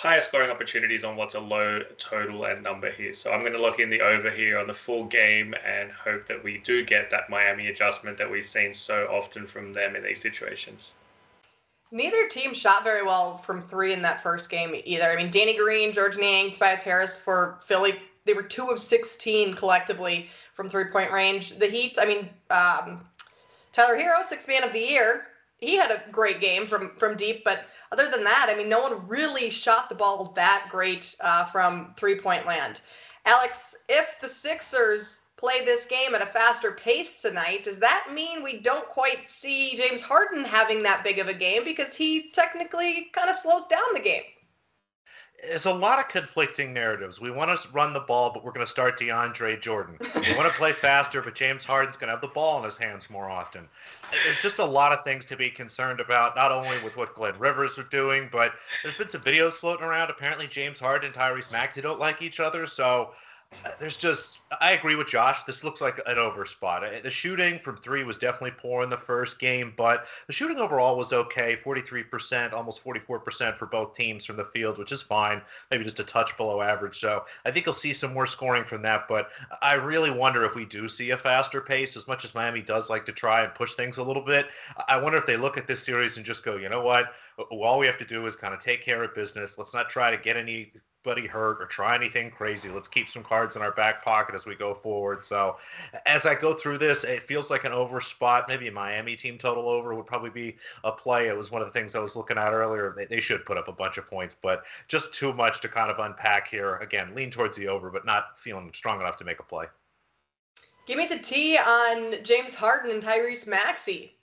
higher 0.00 0.22
scoring 0.22 0.50
opportunities 0.50 1.04
on 1.04 1.14
what's 1.14 1.34
a 1.34 1.40
low 1.40 1.82
total 1.98 2.44
and 2.44 2.62
number 2.62 2.90
here. 2.90 3.12
So 3.12 3.32
I'm 3.32 3.40
going 3.40 3.52
to 3.52 3.60
lock 3.60 3.80
in 3.80 3.90
the 3.90 4.00
over 4.00 4.30
here 4.30 4.58
on 4.58 4.66
the 4.66 4.72
full 4.72 5.04
game 5.04 5.54
and 5.62 5.90
hope 5.92 6.26
that 6.26 6.42
we 6.42 6.56
do 6.64 6.82
get 6.82 7.10
that 7.10 7.28
Miami 7.28 7.66
adjustment 7.66 8.16
that 8.16 8.30
we've 8.30 8.46
seen 8.46 8.72
so 8.72 9.04
often 9.10 9.46
from 9.46 9.74
them 9.74 9.94
in 9.96 10.02
these 10.02 10.18
situations. 10.18 10.92
Neither 11.92 12.28
team 12.28 12.54
shot 12.54 12.82
very 12.82 13.02
well 13.02 13.36
from 13.36 13.60
three 13.60 13.92
in 13.92 14.00
that 14.00 14.22
first 14.22 14.48
game 14.48 14.74
either. 14.84 15.04
I 15.04 15.16
mean, 15.16 15.30
Danny 15.30 15.54
Green, 15.54 15.92
George 15.92 16.16
Niang, 16.16 16.50
Tobias 16.50 16.82
Harris 16.82 17.18
for 17.18 17.58
Philly, 17.62 17.92
they 18.24 18.32
were 18.32 18.42
two 18.42 18.70
of 18.70 18.78
16 18.78 19.52
collectively 19.52 20.30
from 20.54 20.70
three 20.70 20.86
point 20.86 21.12
range. 21.12 21.58
The 21.58 21.66
Heat, 21.66 21.98
I 22.00 22.06
mean, 22.06 22.30
um, 22.48 23.04
Tyler 23.72 23.98
Herro, 23.98 24.22
six 24.22 24.48
man 24.48 24.64
of 24.64 24.72
the 24.72 24.80
year, 24.80 25.26
he 25.60 25.76
had 25.76 25.90
a 25.90 26.02
great 26.10 26.40
game 26.40 26.64
from 26.64 26.96
from 26.96 27.16
deep, 27.16 27.44
but 27.44 27.64
other 27.92 28.08
than 28.08 28.24
that, 28.24 28.48
I 28.50 28.56
mean, 28.56 28.68
no 28.68 28.80
one 28.80 29.06
really 29.06 29.50
shot 29.50 29.88
the 29.88 29.94
ball 29.94 30.32
that 30.34 30.68
great 30.70 31.14
uh, 31.20 31.44
from 31.46 31.94
three 31.96 32.18
point 32.18 32.46
land. 32.46 32.80
Alex, 33.26 33.76
if 33.88 34.18
the 34.20 34.28
Sixers 34.28 35.20
play 35.36 35.64
this 35.64 35.86
game 35.86 36.14
at 36.14 36.22
a 36.22 36.26
faster 36.26 36.72
pace 36.72 37.20
tonight, 37.22 37.64
does 37.64 37.78
that 37.78 38.08
mean 38.12 38.42
we 38.42 38.58
don't 38.58 38.88
quite 38.88 39.28
see 39.28 39.76
James 39.76 40.02
Harden 40.02 40.44
having 40.44 40.82
that 40.82 41.04
big 41.04 41.18
of 41.18 41.28
a 41.28 41.34
game 41.34 41.64
because 41.64 41.94
he 41.94 42.30
technically 42.30 43.10
kind 43.12 43.30
of 43.30 43.36
slows 43.36 43.66
down 43.66 43.82
the 43.94 44.00
game? 44.00 44.22
There's 45.46 45.66
a 45.66 45.72
lot 45.72 45.98
of 45.98 46.08
conflicting 46.08 46.72
narratives. 46.72 47.20
We 47.20 47.30
want 47.30 47.56
to 47.56 47.68
run 47.72 47.92
the 47.92 48.00
ball, 48.00 48.30
but 48.32 48.44
we're 48.44 48.52
going 48.52 48.66
to 48.66 48.70
start 48.70 48.98
DeAndre 48.98 49.60
Jordan. 49.60 49.96
We 50.00 50.36
want 50.36 50.50
to 50.50 50.58
play 50.58 50.72
faster, 50.72 51.22
but 51.22 51.34
James 51.34 51.64
Harden's 51.64 51.96
going 51.96 52.08
to 52.08 52.14
have 52.14 52.20
the 52.20 52.28
ball 52.28 52.58
in 52.58 52.64
his 52.64 52.76
hands 52.76 53.08
more 53.08 53.30
often. 53.30 53.68
There's 54.24 54.40
just 54.42 54.58
a 54.58 54.64
lot 54.64 54.92
of 54.92 55.02
things 55.02 55.24
to 55.26 55.36
be 55.36 55.50
concerned 55.50 56.00
about, 56.00 56.36
not 56.36 56.52
only 56.52 56.76
with 56.84 56.96
what 56.96 57.14
Glenn 57.14 57.38
Rivers 57.38 57.78
are 57.78 57.84
doing, 57.84 58.28
but 58.30 58.54
there's 58.82 58.96
been 58.96 59.08
some 59.08 59.22
videos 59.22 59.52
floating 59.52 59.84
around. 59.84 60.10
Apparently, 60.10 60.46
James 60.46 60.78
Harden 60.78 61.06
and 61.06 61.14
Tyrese 61.14 61.50
Maxey 61.50 61.80
don't 61.80 62.00
like 62.00 62.22
each 62.22 62.40
other, 62.40 62.66
so 62.66 63.12
there's 63.78 63.96
just 63.96 64.40
I 64.60 64.72
agree 64.72 64.94
with 64.94 65.08
Josh. 65.08 65.44
This 65.44 65.64
looks 65.64 65.80
like 65.80 66.00
an 66.06 66.18
over 66.18 66.44
spot. 66.44 66.84
Uh, 66.84 67.00
the 67.02 67.10
shooting 67.10 67.58
from 67.58 67.76
three 67.76 68.04
was 68.04 68.18
definitely 68.18 68.52
poor 68.56 68.82
in 68.82 68.90
the 68.90 68.96
first 68.96 69.38
game, 69.38 69.72
but 69.76 70.06
the 70.26 70.32
shooting 70.32 70.58
overall 70.58 70.96
was 70.96 71.12
okay. 71.12 71.56
43%, 71.56 72.52
almost 72.52 72.84
44% 72.84 73.56
for 73.56 73.66
both 73.66 73.94
teams 73.94 74.24
from 74.24 74.36
the 74.36 74.44
field, 74.44 74.78
which 74.78 74.92
is 74.92 75.02
fine. 75.02 75.42
Maybe 75.70 75.84
just 75.84 76.00
a 76.00 76.04
touch 76.04 76.36
below 76.36 76.60
average. 76.60 76.98
So 76.98 77.24
I 77.44 77.50
think 77.50 77.66
you'll 77.66 77.72
see 77.72 77.92
some 77.92 78.12
more 78.12 78.26
scoring 78.26 78.64
from 78.64 78.82
that. 78.82 79.08
But 79.08 79.30
I 79.62 79.74
really 79.74 80.10
wonder 80.10 80.44
if 80.44 80.54
we 80.54 80.64
do 80.64 80.88
see 80.88 81.10
a 81.10 81.16
faster 81.16 81.60
pace, 81.60 81.96
as 81.96 82.08
much 82.08 82.24
as 82.24 82.34
Miami 82.34 82.62
does 82.62 82.90
like 82.90 83.06
to 83.06 83.12
try 83.12 83.42
and 83.42 83.54
push 83.54 83.74
things 83.74 83.98
a 83.98 84.02
little 84.02 84.24
bit. 84.24 84.48
I 84.88 84.96
wonder 84.96 85.18
if 85.18 85.26
they 85.26 85.36
look 85.36 85.56
at 85.56 85.66
this 85.66 85.84
series 85.84 86.16
and 86.16 86.26
just 86.26 86.44
go, 86.44 86.56
you 86.56 86.68
know 86.68 86.82
what? 86.82 87.14
All 87.50 87.78
we 87.78 87.86
have 87.86 87.98
to 87.98 88.04
do 88.04 88.26
is 88.26 88.36
kind 88.36 88.54
of 88.54 88.60
take 88.60 88.82
care 88.82 89.02
of 89.02 89.14
business. 89.14 89.58
Let's 89.58 89.74
not 89.74 89.90
try 89.90 90.10
to 90.10 90.16
get 90.16 90.36
any 90.36 90.72
anybody 91.04 91.26
hurt 91.26 91.60
or 91.60 91.66
try 91.66 91.94
anything 91.94 92.30
crazy. 92.30 92.68
Let's 92.68 92.88
keep 92.88 93.08
some 93.08 93.22
cards 93.22 93.56
in 93.56 93.62
our 93.62 93.72
back 93.72 94.04
pocket 94.04 94.34
as 94.34 94.46
we 94.46 94.54
go 94.54 94.74
forward. 94.74 95.24
So, 95.24 95.56
as 96.06 96.26
I 96.26 96.34
go 96.34 96.52
through 96.52 96.78
this, 96.78 97.04
it 97.04 97.22
feels 97.22 97.50
like 97.50 97.64
an 97.64 97.72
over 97.72 98.00
spot. 98.00 98.46
Maybe 98.48 98.68
a 98.68 98.72
Miami 98.72 99.16
team 99.16 99.38
total 99.38 99.68
over 99.68 99.94
would 99.94 100.06
probably 100.06 100.30
be 100.30 100.56
a 100.84 100.92
play. 100.92 101.28
It 101.28 101.36
was 101.36 101.50
one 101.50 101.62
of 101.62 101.68
the 101.68 101.72
things 101.72 101.94
I 101.94 102.00
was 102.00 102.16
looking 102.16 102.38
at 102.38 102.52
earlier. 102.52 102.92
They, 102.96 103.06
they 103.06 103.20
should 103.20 103.46
put 103.46 103.56
up 103.56 103.68
a 103.68 103.72
bunch 103.72 103.98
of 103.98 104.06
points, 104.06 104.36
but 104.40 104.64
just 104.88 105.14
too 105.14 105.32
much 105.32 105.60
to 105.60 105.68
kind 105.68 105.90
of 105.90 105.98
unpack 105.98 106.48
here. 106.48 106.76
Again, 106.76 107.14
lean 107.14 107.30
towards 107.30 107.56
the 107.56 107.68
over, 107.68 107.90
but 107.90 108.04
not 108.04 108.38
feeling 108.38 108.70
strong 108.74 109.00
enough 109.00 109.16
to 109.18 109.24
make 109.24 109.40
a 109.40 109.44
play. 109.44 109.66
Give 110.86 110.98
me 110.98 111.06
the 111.06 111.18
T 111.18 111.56
on 111.56 112.22
James 112.24 112.54
Harden 112.54 112.90
and 112.90 113.02
Tyrese 113.02 113.46
Maxey. 113.46 114.16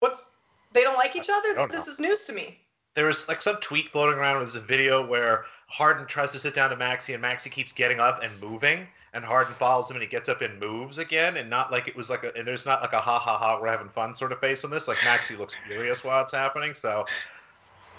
What's 0.00 0.30
they 0.72 0.82
don't 0.82 0.96
like 0.96 1.16
each 1.16 1.30
other? 1.30 1.66
This 1.68 1.88
is 1.88 1.98
news 1.98 2.26
to 2.26 2.32
me 2.32 2.65
there 2.96 3.04
was 3.04 3.28
like 3.28 3.42
some 3.42 3.56
tweet 3.56 3.90
floating 3.90 4.18
around. 4.18 4.40
There's 4.40 4.56
a 4.56 4.60
video 4.60 5.06
where 5.06 5.44
Harden 5.68 6.06
tries 6.06 6.32
to 6.32 6.38
sit 6.38 6.54
down 6.54 6.70
to 6.70 6.76
Maxey, 6.76 7.12
and 7.12 7.20
Maxey 7.20 7.50
keeps 7.50 7.70
getting 7.70 8.00
up 8.00 8.22
and 8.22 8.32
moving, 8.40 8.86
and 9.12 9.22
Harden 9.22 9.52
follows 9.52 9.90
him, 9.90 9.96
and 9.96 10.02
he 10.02 10.08
gets 10.08 10.30
up 10.30 10.40
and 10.40 10.58
moves 10.58 10.96
again, 10.96 11.36
and 11.36 11.50
not 11.50 11.70
like 11.70 11.88
it 11.88 11.94
was 11.94 12.08
like 12.08 12.24
a, 12.24 12.34
and 12.34 12.48
there's 12.48 12.64
not 12.64 12.80
like 12.80 12.94
a 12.94 13.00
ha 13.00 13.18
ha 13.18 13.36
ha, 13.36 13.60
we're 13.60 13.68
having 13.68 13.90
fun 13.90 14.14
sort 14.14 14.32
of 14.32 14.40
face 14.40 14.64
on 14.64 14.70
this. 14.70 14.88
Like 14.88 14.96
Maxey 15.04 15.36
looks 15.36 15.54
furious 15.54 16.04
while 16.04 16.22
it's 16.22 16.32
happening. 16.32 16.72
So 16.72 17.04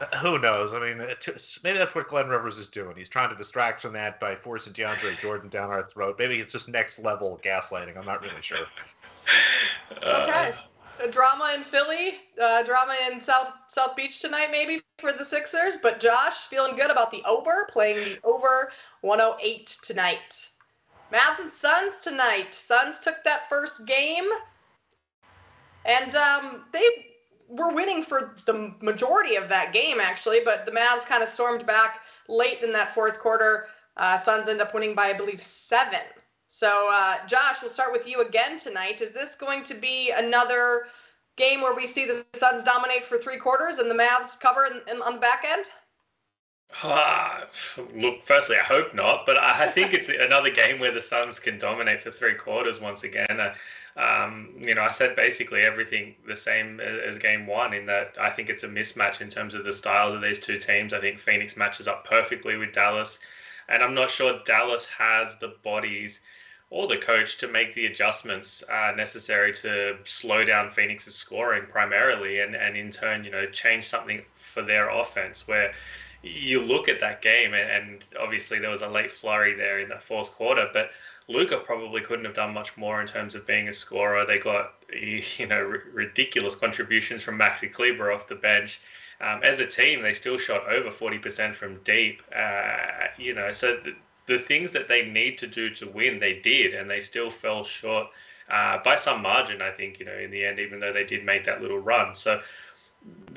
uh, 0.01 0.17
who 0.17 0.39
knows? 0.39 0.73
I 0.73 0.79
mean, 0.79 0.97
maybe 1.63 1.77
that's 1.77 1.93
what 1.93 2.07
Glenn 2.07 2.27
Rivers 2.27 2.57
is 2.57 2.67
doing. 2.67 2.95
He's 2.97 3.07
trying 3.07 3.29
to 3.29 3.35
distract 3.35 3.81
from 3.81 3.93
that 3.93 4.19
by 4.19 4.35
forcing 4.35 4.73
DeAndre 4.73 5.19
Jordan 5.19 5.49
down 5.49 5.69
our 5.69 5.83
throat. 5.83 6.15
Maybe 6.17 6.39
it's 6.39 6.53
just 6.53 6.69
next 6.69 6.97
level 6.97 7.39
gaslighting. 7.45 7.95
I'm 7.99 8.05
not 8.05 8.23
really 8.23 8.41
sure. 8.41 8.65
okay. 10.03 10.53
Uh, 10.76 10.76
drama 11.11 11.51
in 11.55 11.63
Philly, 11.63 12.19
uh, 12.41 12.63
drama 12.63 12.95
in 13.11 13.21
South 13.21 13.53
South 13.67 13.95
Beach 13.95 14.19
tonight, 14.19 14.49
maybe 14.51 14.81
for 14.97 15.11
the 15.11 15.23
Sixers. 15.23 15.77
But 15.77 15.99
Josh, 15.99 16.47
feeling 16.47 16.75
good 16.75 16.89
about 16.89 17.11
the 17.11 17.23
over, 17.25 17.67
playing 17.71 17.97
the 17.97 18.19
over 18.23 18.71
108 19.01 19.77
tonight. 19.83 20.47
Mavs 21.11 21.39
and 21.39 21.51
Suns 21.51 21.99
tonight. 22.01 22.53
Suns 22.53 22.99
took 22.99 23.23
that 23.23 23.47
first 23.49 23.85
game, 23.87 24.27
and 25.85 26.15
um, 26.15 26.65
they 26.73 26.87
were 27.47 27.71
winning 27.71 28.01
for 28.01 28.35
the 28.45 28.73
majority 28.81 29.35
of 29.35 29.49
that 29.49 29.73
game, 29.73 29.99
actually. 30.01 30.41
But 30.43 30.65
the 30.65 30.71
Mavs 30.71 31.05
kind 31.05 31.23
of 31.23 31.29
stormed 31.29 31.65
back 31.65 32.01
late 32.27 32.61
in 32.61 32.73
that 32.73 32.91
fourth 32.91 33.19
quarter. 33.19 33.67
Uh, 33.95 34.19
Suns 34.19 34.49
end 34.49 34.61
up 34.61 34.73
winning 34.73 34.95
by, 34.95 35.07
I 35.07 35.13
believe, 35.13 35.41
seven. 35.41 36.01
So, 36.47 36.87
uh, 36.89 37.25
Josh, 37.27 37.61
we'll 37.61 37.69
start 37.69 37.91
with 37.91 38.07
you 38.07 38.21
again 38.21 38.57
tonight. 38.57 39.01
Is 39.01 39.11
this 39.11 39.35
going 39.35 39.63
to 39.63 39.73
be 39.73 40.11
another 40.15 40.87
game 41.35 41.61
where 41.61 41.75
we 41.75 41.85
see 41.85 42.05
the 42.05 42.25
Suns 42.33 42.63
dominate 42.63 43.05
for 43.05 43.17
three 43.17 43.37
quarters 43.37 43.79
and 43.79 43.91
the 43.91 43.95
Mavs 43.95 44.39
cover 44.39 44.65
in, 44.65 44.81
in, 44.89 45.01
on 45.01 45.15
the 45.15 45.19
back 45.19 45.45
end? 45.47 45.65
Uh, 46.83 47.45
look, 47.95 48.23
firstly, 48.23 48.57
I 48.57 48.63
hope 48.63 48.93
not, 48.93 49.25
but 49.25 49.39
I 49.39 49.67
think 49.67 49.93
it's 49.93 50.09
another 50.19 50.49
game 50.49 50.79
where 50.79 50.91
the 50.91 51.01
Suns 51.01 51.39
can 51.39 51.57
dominate 51.57 52.01
for 52.01 52.11
three 52.11 52.35
quarters 52.35 52.79
once 52.79 53.03
again. 53.03 53.39
Uh, 53.39 53.53
um, 53.99 54.53
you 54.59 54.75
know, 54.75 54.81
I 54.81 54.91
said 54.91 55.15
basically 55.15 55.61
everything 55.61 56.15
the 56.27 56.35
same 56.35 56.79
as 56.79 57.17
game 57.17 57.47
one 57.47 57.73
in 57.73 57.85
that 57.87 58.15
I 58.19 58.29
think 58.29 58.49
it's 58.49 58.63
a 58.63 58.67
mismatch 58.67 59.21
in 59.21 59.29
terms 59.29 59.53
of 59.53 59.63
the 59.63 59.73
styles 59.73 60.13
of 60.13 60.21
these 60.21 60.39
two 60.39 60.57
teams. 60.59 60.93
I 60.93 60.99
think 60.99 61.19
Phoenix 61.19 61.57
matches 61.57 61.87
up 61.87 62.05
perfectly 62.05 62.57
with 62.57 62.73
Dallas, 62.73 63.19
and 63.69 63.81
I'm 63.81 63.95
not 63.95 64.11
sure 64.11 64.39
Dallas 64.45 64.85
has 64.85 65.35
the 65.37 65.55
bodies 65.63 66.19
or 66.69 66.87
the 66.87 66.97
coach 66.97 67.37
to 67.37 67.47
make 67.47 67.73
the 67.73 67.85
adjustments 67.85 68.63
uh, 68.69 68.91
necessary 68.95 69.53
to 69.53 69.97
slow 70.03 70.43
down 70.43 70.69
Phoenix's 70.71 71.15
scoring 71.15 71.63
primarily, 71.69 72.39
and 72.39 72.55
and 72.55 72.75
in 72.75 72.91
turn, 72.91 73.23
you 73.23 73.31
know, 73.31 73.45
change 73.47 73.85
something 73.85 74.21
for 74.35 74.61
their 74.61 74.89
offense. 74.89 75.47
Where 75.47 75.73
you 76.23 76.61
look 76.61 76.89
at 76.89 76.99
that 76.99 77.21
game, 77.21 77.53
and, 77.53 77.69
and 77.69 78.05
obviously 78.19 78.59
there 78.59 78.69
was 78.69 78.81
a 78.81 78.87
late 78.87 79.11
flurry 79.11 79.53
there 79.55 79.79
in 79.79 79.89
the 79.89 79.99
fourth 79.99 80.31
quarter, 80.31 80.69
but 80.73 80.91
Luka 81.29 81.57
probably 81.57 82.01
couldn't 82.01 82.25
have 82.25 82.33
done 82.33 82.53
much 82.53 82.75
more 82.77 83.01
in 83.01 83.07
terms 83.07 83.35
of 83.35 83.45
being 83.45 83.67
a 83.67 83.73
scorer. 83.73 84.25
They 84.25 84.39
got 84.39 84.73
you 84.93 85.47
know 85.47 85.57
r- 85.57 85.83
ridiculous 85.93 86.55
contributions 86.55 87.21
from 87.21 87.37
Maxi 87.37 87.71
Kleber 87.71 88.11
off 88.11 88.27
the 88.27 88.35
bench. 88.35 88.81
Um, 89.19 89.41
as 89.43 89.59
a 89.59 89.65
team, 89.65 90.03
they 90.03 90.13
still 90.13 90.37
shot 90.37 90.67
over 90.67 90.89
40% 90.89 91.55
from 91.55 91.81
deep. 91.83 92.21
Uh, 92.35 93.07
you 93.17 93.33
know, 93.33 93.51
so 93.51 93.77
th- 93.77 93.95
the 94.27 94.37
things 94.37 94.71
that 94.71 94.87
they 94.87 95.05
need 95.05 95.37
to 95.39 95.47
do 95.47 95.69
to 95.71 95.87
win, 95.89 96.19
they 96.19 96.33
did, 96.33 96.73
and 96.73 96.89
they 96.89 97.01
still 97.01 97.31
fell 97.31 97.63
short 97.63 98.07
uh, 98.49 98.77
by 98.83 98.95
some 98.95 99.21
margin. 99.21 99.61
I 99.61 99.71
think 99.71 99.99
you 99.99 100.05
know 100.05 100.17
in 100.17 100.31
the 100.31 100.45
end, 100.45 100.59
even 100.59 100.79
though 100.79 100.93
they 100.93 101.05
did 101.05 101.25
make 101.25 101.45
that 101.45 101.61
little 101.61 101.79
run. 101.79 102.13
So 102.13 102.41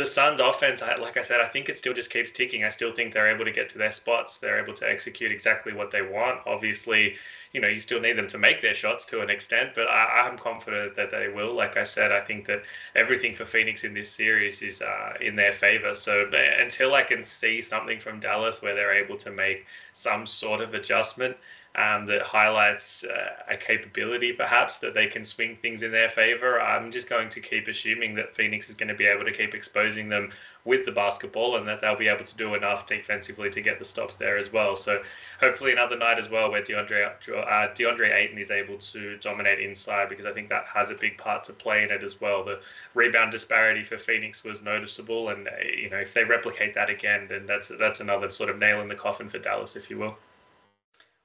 the 0.01 0.07
Suns' 0.07 0.41
offense, 0.41 0.81
like 0.81 1.19
I 1.19 1.23
said, 1.23 1.41
I 1.41 1.47
think 1.47 1.69
it 1.69 1.77
still 1.77 1.93
just 1.93 2.11
keeps 2.11 2.31
ticking. 2.31 2.65
I 2.65 2.71
still 2.71 2.93
think 2.93 3.13
they're 3.13 3.29
able 3.29 3.45
to 3.45 3.53
get 3.53 3.69
to 3.71 3.79
their 3.79 3.93
spots. 3.93 4.39
They're 4.39 4.59
able 4.59 4.73
to 4.75 4.89
execute 4.89 5.31
exactly 5.31 5.75
what 5.75 5.91
they 5.91 6.01
want. 6.01 6.41
Obviously, 6.47 7.17
you 7.53 7.61
know, 7.61 7.69
you 7.69 7.81
still 7.81 8.01
need 8.01 8.17
them 8.17 8.29
to 8.29 8.39
make 8.39 8.63
their 8.63 8.73
shots 8.75 9.05
to 9.07 9.21
an 9.21 9.29
extent, 9.29 9.73
but 9.75 9.89
I, 9.89 10.27
am 10.27 10.39
confident 10.39 10.95
that 10.95 11.11
they 11.11 11.29
will. 11.29 11.53
Like 11.53 11.77
I 11.77 11.83
said, 11.83 12.13
I 12.13 12.21
think 12.21 12.47
that 12.47 12.63
everything 12.95 13.35
for 13.35 13.45
Phoenix 13.45 13.85
in 13.85 13.93
this 13.93 14.11
series 14.11 14.63
is 14.63 14.81
uh, 14.81 15.15
in 15.21 15.37
their 15.37 15.53
favor. 15.53 15.95
So 15.95 16.31
until 16.61 16.95
I 16.95 17.03
can 17.03 17.23
see 17.23 17.61
something 17.61 18.01
from 18.01 18.21
Dallas 18.21 18.63
where 18.63 18.75
they're 18.75 18.95
able 18.95 19.19
to 19.19 19.31
make 19.31 19.67
some 19.93 20.27
sort 20.27 20.61
of 20.61 20.73
adjustment, 20.73 21.37
um, 21.77 22.07
that 22.07 22.23
highlights 22.23 23.05
uh, 23.05 23.31
a 23.49 23.57
capability 23.57 24.33
perhaps 24.33 24.79
that 24.79 24.93
they 24.93 25.07
can 25.07 25.25
swing 25.25 25.55
things 25.55 25.83
in 25.83 25.93
their 25.93 26.11
favor. 26.11 26.61
I'm 26.61 26.91
just 26.91 27.09
going 27.09 27.29
to 27.31 27.41
keep 27.41 27.69
assuming 27.69 28.15
that 28.17 28.35
Phoenix 28.35 28.69
is 28.69 28.75
going 28.75 28.89
to 28.89 28.95
be 28.95 29.07
able 29.07 29.25
to 29.25 29.33
keep 29.33 29.55
exposing 29.55 30.09
them 30.09 30.33
with 30.65 30.85
the 30.85 30.93
basketball 30.93 31.57
and 31.57 31.67
that 31.67 31.81
they'll 31.81 31.97
be 31.97 32.09
able 32.09 32.25
to 32.25 32.37
do 32.37 32.55
enough 32.55 32.87
defensively 32.87 33.51
to 33.51 33.61
get 33.63 33.79
the 33.79 33.85
stops 33.85 34.17
there 34.17 34.37
as 34.37 34.53
well. 34.53 34.75
So 34.75 35.03
hopefully 35.39 35.73
another 35.73 35.97
night 35.97 36.19
as 36.19 36.29
well 36.29 36.51
where 36.51 36.61
DeAndre 36.61 37.07
uh, 37.07 37.73
DeAndre 37.75 38.15
Ayton 38.15 38.39
is 38.39 38.51
able 38.51 38.77
to 38.79 39.17
dominate 39.19 39.61
inside 39.61 40.09
because 40.09 40.27
I 40.27 40.33
think 40.33 40.49
that 40.49 40.65
has 40.67 40.91
a 40.91 40.95
big 40.95 41.17
part 41.19 41.45
to 41.45 41.53
play 41.53 41.85
in 41.85 41.91
it 41.91 42.03
as 42.03 42.21
well. 42.21 42.45
The 42.45 42.61
rebound 42.95 43.31
disparity 43.31 43.85
for 43.85 43.97
Phoenix 43.97 44.45
was 44.45 44.61
noticeable, 44.61 45.31
and 45.31 45.47
uh, 45.47 45.53
you 45.65 45.89
know 45.89 45.99
if 45.99 46.13
they 46.13 46.25
replicate 46.25 46.75
that 46.75 46.91
again, 46.91 47.27
then 47.29 47.47
that's 47.47 47.69
that's 47.69 48.01
another 48.01 48.29
sort 48.29 48.51
of 48.51 48.59
nail 48.59 48.81
in 48.83 48.89
the 48.89 48.97
coffin 48.97 49.29
for 49.29 49.39
Dallas, 49.39 49.77
if 49.77 49.89
you 49.89 49.99
will. 49.99 50.17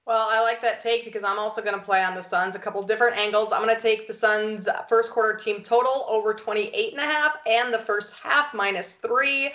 Well, 0.06 0.28
I 0.30 0.40
like 0.44 0.62
that 0.62 0.82
take 0.82 1.04
because 1.04 1.24
I'm 1.24 1.40
also 1.40 1.64
going 1.64 1.74
to 1.74 1.82
play 1.82 2.04
on 2.04 2.14
the 2.14 2.22
Suns 2.22 2.56
a 2.56 2.60
couple 2.60 2.82
different 2.84 3.18
angles. 3.18 3.52
I'm 3.52 3.64
going 3.64 3.76
to 3.76 3.82
take 3.82 4.08
the 4.08 4.14
Suns 4.14 4.70
first 4.88 5.12
quarter 5.12 5.36
team 5.36 5.64
total 5.64 6.06
over 6.08 6.32
28 6.32 6.94
and 6.94 7.02
a 7.02 7.06
half 7.06 7.38
and 7.48 7.74
the 7.74 7.80
first 7.80 8.14
half 8.16 8.54
minus 8.54 8.94
3. 8.94 9.52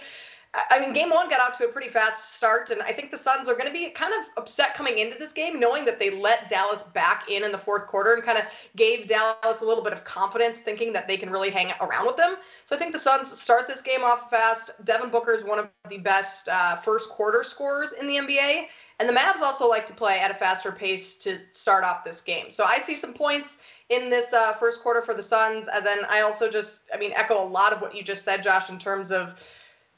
I 0.69 0.81
mean, 0.81 0.93
game 0.93 1.11
one 1.11 1.29
got 1.29 1.41
out 1.41 1.57
to 1.59 1.67
a 1.67 1.69
pretty 1.69 1.89
fast 1.89 2.35
start, 2.35 2.71
and 2.71 2.83
I 2.83 2.93
think 2.93 3.13
the 3.13 3.17
Suns 3.17 3.49
are 3.49 3.53
going 3.53 3.69
to 3.69 3.73
be 3.73 3.91
kind 3.91 4.13
of 4.13 4.27
upset 4.37 4.75
coming 4.75 4.99
into 4.99 5.17
this 5.17 5.33
game, 5.33 5.61
knowing 5.61 5.85
that 5.85 6.01
they 6.01 6.11
let 6.11 6.49
Dallas 6.49 6.83
back 6.83 7.31
in 7.31 7.45
in 7.45 7.53
the 7.53 7.59
fourth 7.59 7.87
quarter 7.87 8.15
and 8.15 8.23
kind 8.25 8.37
of 8.37 8.45
gave 8.75 9.07
Dallas 9.07 9.61
a 9.61 9.65
little 9.65 9.85
bit 9.85 9.93
of 9.93 10.03
confidence, 10.03 10.59
thinking 10.59 10.93
that 10.95 11.07
they 11.07 11.17
can 11.17 11.31
really 11.31 11.51
hang 11.51 11.73
around 11.81 12.07
with 12.07 12.17
them. 12.17 12.35
So 12.65 12.75
I 12.75 12.81
think 12.81 12.93
the 12.93 12.99
Suns 12.99 13.31
start 13.31 13.69
this 13.69 13.81
game 13.81 14.03
off 14.03 14.29
fast. 14.29 14.73
Devin 14.85 15.11
Booker 15.11 15.35
is 15.35 15.45
one 15.45 15.61
of 15.61 15.69
the 15.89 15.99
best 15.99 16.49
uh, 16.49 16.75
first 16.75 17.11
quarter 17.11 17.45
scorers 17.45 17.93
in 17.93 18.09
the 18.09 18.17
NBA, 18.17 18.65
and 19.01 19.09
the 19.09 19.15
Mavs 19.15 19.41
also 19.41 19.67
like 19.67 19.87
to 19.87 19.95
play 19.95 20.21
at 20.21 20.31
a 20.31 20.35
faster 20.35 20.71
pace 20.71 21.17
to 21.17 21.39
start 21.53 21.85
off 21.85 22.05
this 22.05 22.21
game. 22.21 22.51
So 22.51 22.65
I 22.65 22.79
see 22.79 22.95
some 22.95 23.15
points 23.15 23.59
in 23.89 24.11
this 24.11 24.33
uh, 24.33 24.53
first 24.53 24.83
quarter 24.83 25.01
for 25.01 25.15
the 25.15 25.23
Suns. 25.23 25.69
And 25.73 25.85
then 25.85 26.01
I 26.09 26.21
also 26.21 26.51
just, 26.51 26.83
I 26.93 26.99
mean, 26.99 27.13
echo 27.17 27.43
a 27.43 27.45
lot 27.45 27.73
of 27.73 27.81
what 27.81 27.95
you 27.97 28.03
just 28.03 28.25
said, 28.25 28.43
Josh, 28.43 28.69
in 28.69 28.79
terms 28.79 29.11
of 29.11 29.35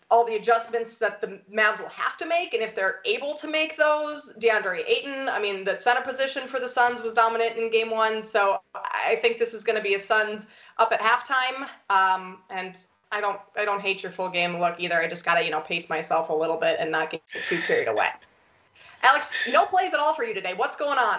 all 0.09 0.25
the 0.25 0.37
adjustments 0.37 0.99
that 0.99 1.21
the 1.21 1.41
Mavs 1.53 1.81
will 1.81 1.89
have 1.89 2.17
to 2.19 2.27
make. 2.27 2.55
And 2.55 2.63
if 2.63 2.77
they're 2.77 3.01
able 3.05 3.35
to 3.35 3.49
make 3.49 3.77
those, 3.77 4.35
DeAndre 4.39 4.87
Ayton, 4.87 5.29
I 5.29 5.41
mean, 5.41 5.65
the 5.65 5.79
center 5.79 6.03
position 6.03 6.47
for 6.47 6.61
the 6.61 6.69
Suns 6.69 7.03
was 7.03 7.13
dominant 7.13 7.57
in 7.57 7.73
game 7.73 7.91
one. 7.91 8.23
So 8.23 8.61
I 8.75 9.17
think 9.21 9.39
this 9.39 9.53
is 9.53 9.65
going 9.65 9.77
to 9.77 9.83
be 9.83 9.95
a 9.95 9.99
Suns 9.99 10.47
up 10.79 10.93
at 10.93 11.01
halftime. 11.01 11.69
Um, 11.91 12.39
and 12.51 12.79
I 13.11 13.21
don't, 13.21 13.41
I 13.57 13.65
don't 13.65 13.81
hate 13.81 14.03
your 14.03 14.13
full 14.13 14.29
game 14.29 14.59
look 14.59 14.77
either. 14.79 14.97
I 14.97 15.09
just 15.09 15.25
got 15.25 15.35
to, 15.35 15.45
you 15.45 15.51
know, 15.51 15.61
pace 15.61 15.91
myself 15.91 16.29
a 16.29 16.35
little 16.35 16.57
bit 16.57 16.77
and 16.79 16.91
not 16.91 17.11
get 17.11 17.23
too 17.45 17.59
carried 17.67 17.89
away. 17.89 18.09
Alex, 19.03 19.35
no 19.49 19.67
plays 19.67 19.93
at 19.93 20.01
all 20.01 20.15
for 20.15 20.25
you 20.25 20.35
today. 20.35 20.55
What's 20.55 20.77
going 20.77 20.99
on? 20.99 21.19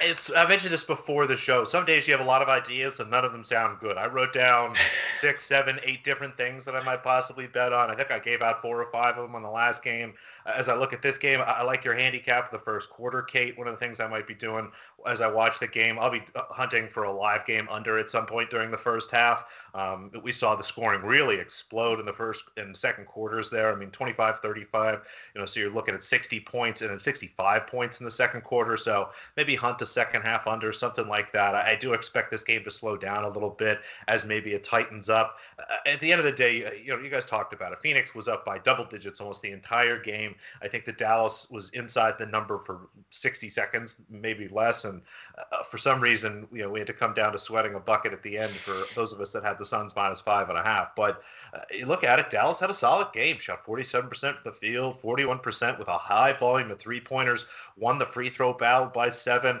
It's 0.00 0.30
I 0.34 0.46
mentioned 0.48 0.72
this 0.72 0.84
before 0.84 1.26
the 1.26 1.36
show. 1.36 1.64
Some 1.64 1.84
days 1.84 2.06
you 2.06 2.12
have 2.12 2.20
a 2.20 2.28
lot 2.28 2.42
of 2.42 2.48
ideas 2.48 3.00
and 3.00 3.10
none 3.10 3.24
of 3.24 3.32
them 3.32 3.44
sound 3.44 3.78
good. 3.80 3.96
I 3.96 4.06
wrote 4.06 4.32
down 4.32 4.74
six, 5.14 5.44
seven, 5.44 5.78
eight 5.84 6.04
different 6.04 6.36
things 6.36 6.64
that 6.64 6.74
I 6.74 6.82
might 6.82 7.02
possibly 7.02 7.46
bet 7.46 7.72
on. 7.72 7.90
I 7.90 7.94
think 7.94 8.10
I 8.10 8.18
gave 8.18 8.42
out 8.42 8.62
four 8.62 8.80
or 8.80 8.90
five 8.90 9.16
of 9.16 9.22
them 9.22 9.34
on 9.34 9.42
the 9.42 9.50
last 9.50 9.82
game. 9.82 10.14
As 10.46 10.68
I 10.68 10.76
look 10.76 10.92
at 10.92 11.02
this 11.02 11.18
game, 11.18 11.40
I, 11.44 11.62
like 11.62 11.84
your 11.84 11.94
handicap 11.94 12.50
the 12.50 12.58
first 12.58 12.90
quarter, 12.90 13.22
Kate. 13.22 13.58
One 13.58 13.66
of 13.66 13.74
the 13.74 13.78
things 13.78 14.00
I 14.00 14.08
might 14.08 14.26
be 14.26 14.34
doing 14.34 14.70
as 15.06 15.20
I 15.20 15.30
watch 15.30 15.58
the 15.58 15.66
game, 15.66 15.98
I'll 15.98 16.10
be 16.10 16.22
uh, 16.34 16.42
hunting 16.50 16.88
for 16.88 17.04
a 17.04 17.12
live 17.12 17.44
game 17.44 17.66
under 17.70 17.98
at 17.98 18.10
some 18.10 18.26
point 18.26 18.50
during 18.50 18.70
the 18.70 18.78
first 18.78 19.10
half. 19.10 19.44
Um, 19.74 20.10
we 20.22 20.32
saw 20.32 20.54
the 20.54 20.62
scoring 20.62 21.02
really 21.02 21.36
explode 21.36 22.00
in 22.00 22.06
the 22.06 22.12
first 22.12 22.44
and 22.56 22.76
second 22.76 23.06
quarters 23.06 23.50
there. 23.50 23.72
I 23.72 23.76
mean, 23.76 23.90
25, 23.90 24.38
35. 24.38 25.08
You 25.34 25.40
know, 25.40 25.46
so 25.46 25.60
you're 25.60 25.70
looking 25.70 25.94
at 25.94 26.02
60 26.02 26.40
points 26.40 26.82
and 26.82 26.90
then 26.90 26.98
65 26.98 27.66
points 27.66 27.98
in 27.98 28.04
the 28.04 28.10
second 28.10 28.42
quarter. 28.42 28.76
So 28.76 29.10
maybe 29.36 29.54
hunt 29.54 29.78
the 29.80 29.86
second 29.86 30.22
half 30.22 30.46
under 30.46 30.72
something 30.72 31.08
like 31.08 31.32
that. 31.32 31.56
I, 31.56 31.72
I 31.72 31.74
do 31.74 31.92
expect 31.92 32.30
this 32.30 32.44
game 32.44 32.62
to 32.62 32.70
slow 32.70 32.96
down 32.96 33.24
a 33.24 33.28
little 33.28 33.50
bit 33.50 33.80
as 34.06 34.24
maybe 34.24 34.52
it 34.52 34.62
tightens 34.62 35.08
up. 35.08 35.38
Uh, 35.58 35.76
at 35.86 36.00
the 36.00 36.12
end 36.12 36.20
of 36.20 36.24
the 36.24 36.32
day, 36.32 36.80
you 36.84 36.94
know, 36.94 37.02
you 37.02 37.10
guys 37.10 37.24
talked 37.24 37.52
about 37.52 37.72
it. 37.72 37.80
Phoenix 37.80 38.14
was 38.14 38.28
up 38.28 38.44
by 38.44 38.58
double 38.58 38.84
digits 38.84 39.20
almost 39.20 39.42
the 39.42 39.50
entire 39.50 39.98
game. 39.98 40.36
I 40.62 40.68
think 40.68 40.84
that 40.84 40.98
Dallas 40.98 41.48
was 41.50 41.70
inside 41.70 42.14
the 42.18 42.26
number 42.26 42.58
for 42.58 42.88
60 43.10 43.48
seconds, 43.48 43.96
maybe 44.08 44.46
less, 44.48 44.84
and 44.84 45.02
uh, 45.38 45.62
for 45.64 45.78
some 45.78 46.00
reason, 46.00 46.46
you 46.52 46.62
know, 46.62 46.70
we 46.70 46.78
had 46.78 46.86
to 46.86 46.92
come 46.92 47.14
down 47.14 47.32
to 47.32 47.38
sweating 47.38 47.74
a 47.74 47.80
bucket 47.80 48.12
at 48.12 48.22
the 48.22 48.38
end 48.38 48.50
for 48.50 48.74
those 48.94 49.12
of 49.12 49.20
us 49.20 49.32
that 49.32 49.42
had 49.42 49.58
the 49.58 49.64
Suns 49.64 49.96
minus 49.96 50.20
five 50.20 50.48
and 50.48 50.58
a 50.58 50.62
half. 50.62 50.94
But 50.94 51.22
uh, 51.54 51.60
you 51.74 51.86
look 51.86 52.04
at 52.04 52.18
it, 52.18 52.30
Dallas 52.30 52.60
had 52.60 52.70
a 52.70 52.74
solid 52.74 53.12
game. 53.12 53.38
Shot 53.38 53.64
47% 53.64 54.10
from 54.20 54.36
the 54.44 54.52
field, 54.52 55.00
41% 55.00 55.78
with 55.78 55.88
a 55.88 55.98
high 55.98 56.32
volume 56.32 56.70
of 56.70 56.78
three 56.78 57.00
pointers. 57.00 57.46
Won 57.76 57.98
the 57.98 58.06
free 58.06 58.28
throw 58.28 58.52
battle 58.52 58.86
by 58.86 59.08
seven 59.08 59.60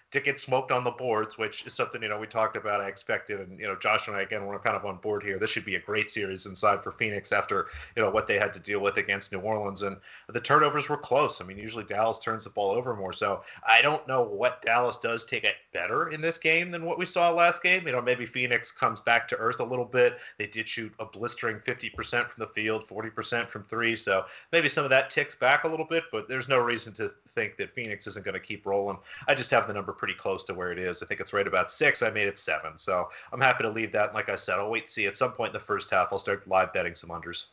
to 0.11 0.19
get 0.19 0.39
smoked 0.39 0.71
on 0.71 0.83
the 0.83 0.91
boards, 0.91 1.37
which 1.37 1.65
is 1.65 1.73
something 1.73 2.03
you 2.03 2.09
know 2.09 2.19
we 2.19 2.27
talked 2.27 2.55
about. 2.55 2.81
I 2.81 2.87
expected, 2.87 3.39
and 3.39 3.59
you 3.59 3.65
know 3.65 3.75
Josh 3.75 4.07
and 4.07 4.17
I 4.17 4.21
again 4.21 4.45
we're 4.45 4.59
kind 4.59 4.75
of 4.75 4.85
on 4.85 4.97
board 4.97 5.23
here. 5.23 5.39
This 5.39 5.49
should 5.49 5.65
be 5.65 5.75
a 5.75 5.79
great 5.79 6.09
series 6.09 6.45
inside 6.45 6.83
for 6.83 6.91
Phoenix 6.91 7.31
after 7.31 7.67
you 7.95 8.01
know 8.01 8.09
what 8.09 8.27
they 8.27 8.37
had 8.37 8.53
to 8.53 8.59
deal 8.59 8.79
with 8.79 8.97
against 8.97 9.31
New 9.31 9.39
Orleans, 9.39 9.83
and 9.83 9.97
the 10.27 10.41
turnovers 10.41 10.89
were 10.89 10.97
close. 10.97 11.39
I 11.39 11.45
mean, 11.45 11.57
usually 11.57 11.85
Dallas 11.85 12.19
turns 12.19 12.43
the 12.43 12.49
ball 12.49 12.71
over 12.71 12.93
more, 12.93 13.13
so 13.13 13.41
I 13.67 13.81
don't 13.81 14.05
know 14.07 14.21
what 14.21 14.61
Dallas 14.61 14.97
does 14.97 15.23
take 15.23 15.45
it 15.45 15.55
better 15.73 16.09
in 16.09 16.19
this 16.19 16.37
game 16.37 16.71
than 16.71 16.85
what 16.85 16.99
we 16.99 17.05
saw 17.05 17.31
last 17.31 17.63
game. 17.63 17.87
You 17.87 17.93
know, 17.93 18.01
maybe 18.01 18.25
Phoenix 18.25 18.69
comes 18.71 18.99
back 18.99 19.29
to 19.29 19.37
earth 19.37 19.61
a 19.61 19.65
little 19.65 19.85
bit. 19.85 20.19
They 20.37 20.47
did 20.47 20.67
shoot 20.67 20.93
a 20.99 21.05
blistering 21.05 21.57
50% 21.57 22.29
from 22.29 22.39
the 22.39 22.47
field, 22.47 22.85
40% 22.85 23.47
from 23.47 23.63
three, 23.63 23.95
so 23.95 24.25
maybe 24.51 24.67
some 24.67 24.83
of 24.83 24.89
that 24.89 25.09
ticks 25.09 25.35
back 25.35 25.63
a 25.63 25.67
little 25.69 25.85
bit, 25.85 26.03
but 26.11 26.27
there's 26.27 26.49
no 26.49 26.57
reason 26.57 26.91
to 26.93 27.11
think 27.29 27.55
that 27.57 27.73
Phoenix 27.73 28.07
isn't 28.07 28.25
going 28.25 28.33
to 28.33 28.39
keep 28.39 28.65
rolling. 28.65 28.97
I 29.27 29.35
just 29.35 29.51
have 29.51 29.67
the 29.67 29.73
number 29.73 29.93
pretty 30.01 30.15
close 30.15 30.43
to 30.43 30.55
where 30.55 30.71
it 30.71 30.79
is. 30.79 31.03
I 31.03 31.05
think 31.05 31.21
it's 31.21 31.31
right 31.31 31.45
about 31.45 31.69
six. 31.69 32.01
I 32.01 32.09
made 32.09 32.27
it 32.27 32.39
seven. 32.39 32.71
So 32.77 33.07
I'm 33.31 33.39
happy 33.39 33.61
to 33.61 33.69
leave 33.69 33.91
that. 33.91 34.15
like 34.15 34.29
I 34.29 34.35
said, 34.35 34.57
I'll 34.57 34.71
wait 34.71 34.87
to 34.87 34.91
see 34.91 35.05
at 35.05 35.15
some 35.15 35.31
point 35.31 35.49
in 35.49 35.53
the 35.53 35.59
first 35.59 35.91
half, 35.91 36.07
I'll 36.11 36.17
start 36.17 36.47
live 36.47 36.73
betting 36.73 36.95
some 36.95 37.11
unders. 37.11 37.45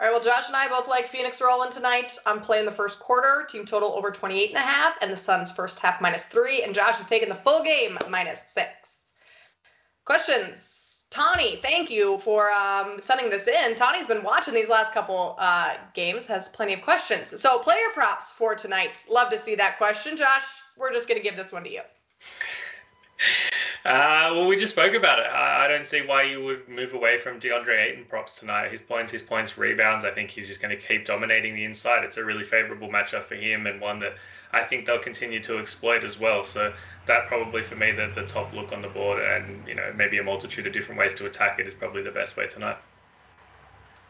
All 0.00 0.08
right, 0.08 0.10
well, 0.10 0.20
Josh 0.20 0.48
and 0.48 0.56
I 0.56 0.66
both 0.66 0.88
like 0.88 1.06
Phoenix 1.06 1.40
rolling 1.40 1.70
tonight. 1.70 2.18
I'm 2.26 2.40
playing 2.40 2.64
the 2.64 2.72
first 2.72 2.98
quarter, 2.98 3.46
team 3.48 3.64
total 3.64 3.92
over 3.92 4.10
28 4.10 4.48
and 4.48 4.58
a 4.58 4.60
half, 4.60 4.98
and 5.00 5.12
the 5.12 5.16
Suns 5.16 5.52
first 5.52 5.78
half 5.78 6.00
minus 6.00 6.24
three, 6.24 6.64
and 6.64 6.74
Josh 6.74 6.98
is 6.98 7.06
taking 7.06 7.28
the 7.28 7.34
full 7.36 7.62
game 7.62 7.96
minus 8.10 8.42
six. 8.42 9.12
Questions? 10.04 10.83
Tawny, 11.14 11.54
thank 11.54 11.90
you 11.92 12.18
for 12.18 12.50
um, 12.50 13.00
sending 13.00 13.30
this 13.30 13.46
in. 13.46 13.76
Tawny's 13.76 14.08
been 14.08 14.24
watching 14.24 14.52
these 14.52 14.68
last 14.68 14.92
couple 14.92 15.36
uh, 15.38 15.76
games, 15.92 16.26
has 16.26 16.48
plenty 16.48 16.74
of 16.74 16.82
questions. 16.82 17.40
So, 17.40 17.60
player 17.60 17.86
props 17.94 18.32
for 18.32 18.56
tonight. 18.56 19.04
Love 19.08 19.30
to 19.30 19.38
see 19.38 19.54
that 19.54 19.78
question. 19.78 20.16
Josh, 20.16 20.42
we're 20.76 20.92
just 20.92 21.06
going 21.06 21.16
to 21.16 21.22
give 21.22 21.36
this 21.36 21.52
one 21.52 21.62
to 21.62 21.70
you. 21.70 21.82
Uh, 23.84 24.30
well, 24.32 24.46
we 24.46 24.56
just 24.56 24.72
spoke 24.72 24.94
about 24.94 25.18
it. 25.18 25.26
I, 25.26 25.66
I, 25.66 25.68
don't 25.68 25.86
see 25.86 26.00
why 26.00 26.22
you 26.22 26.42
would 26.42 26.66
move 26.70 26.94
away 26.94 27.18
from 27.18 27.38
DeAndre 27.38 27.78
Ayton 27.82 28.06
props 28.08 28.38
tonight. 28.38 28.72
His 28.72 28.80
points, 28.80 29.12
his 29.12 29.20
points, 29.20 29.58
rebounds. 29.58 30.06
I 30.06 30.10
think 30.10 30.30
he's 30.30 30.48
just 30.48 30.62
going 30.62 30.74
to 30.74 30.82
keep 30.82 31.04
dominating 31.04 31.54
the 31.54 31.64
inside. 31.64 32.02
It's 32.02 32.16
a 32.16 32.24
really 32.24 32.44
favorable 32.44 32.88
matchup 32.88 33.26
for 33.26 33.34
him 33.34 33.66
and 33.66 33.82
one 33.82 33.98
that 33.98 34.14
I 34.52 34.62
think 34.62 34.86
they'll 34.86 34.98
continue 34.98 35.42
to 35.42 35.58
exploit 35.58 36.02
as 36.02 36.18
well. 36.18 36.44
So 36.44 36.72
that 37.06 37.26
probably 37.26 37.62
for 37.62 37.76
me 37.76 37.92
the, 37.92 38.10
the 38.14 38.24
top 38.26 38.54
look 38.54 38.72
on 38.72 38.80
the 38.80 38.88
board 38.88 39.22
and 39.22 39.66
you 39.68 39.74
know 39.74 39.92
maybe 39.94 40.16
a 40.18 40.22
multitude 40.22 40.66
of 40.66 40.72
different 40.72 40.98
ways 40.98 41.12
to 41.14 41.26
attack 41.26 41.58
it 41.58 41.66
is 41.66 41.74
probably 41.74 42.02
the 42.02 42.10
best 42.10 42.36
way 42.36 42.46
tonight. 42.46 42.78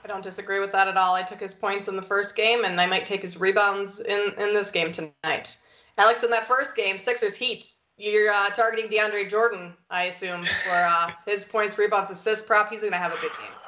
I 0.04 0.06
don't 0.06 0.22
disagree 0.22 0.60
with 0.60 0.70
that 0.72 0.86
at 0.86 0.96
all. 0.96 1.14
I 1.14 1.22
took 1.22 1.40
his 1.40 1.54
points 1.54 1.88
in 1.88 1.96
the 1.96 2.02
first 2.02 2.36
game, 2.36 2.64
and 2.64 2.78
I 2.78 2.86
might 2.86 3.06
take 3.06 3.22
his 3.22 3.40
rebounds 3.40 4.00
in 4.00 4.34
in 4.38 4.54
this 4.54 4.70
game 4.70 4.92
tonight. 4.92 5.56
Alex, 5.96 6.22
in 6.22 6.30
that 6.30 6.46
first 6.46 6.76
game, 6.76 6.98
Sixers 6.98 7.36
Heat, 7.36 7.72
you're 7.96 8.30
uh, 8.30 8.48
targeting 8.50 8.90
DeAndre 8.90 9.28
Jordan, 9.28 9.74
I 9.90 10.04
assume, 10.04 10.42
for 10.42 10.74
uh, 10.74 11.10
his 11.26 11.44
points, 11.44 11.78
rebounds, 11.78 12.10
assists 12.10 12.46
prop. 12.46 12.70
He's 12.70 12.80
going 12.80 12.92
to 12.92 12.98
have 12.98 13.12
a 13.12 13.20
big 13.20 13.30
game. 13.30 13.63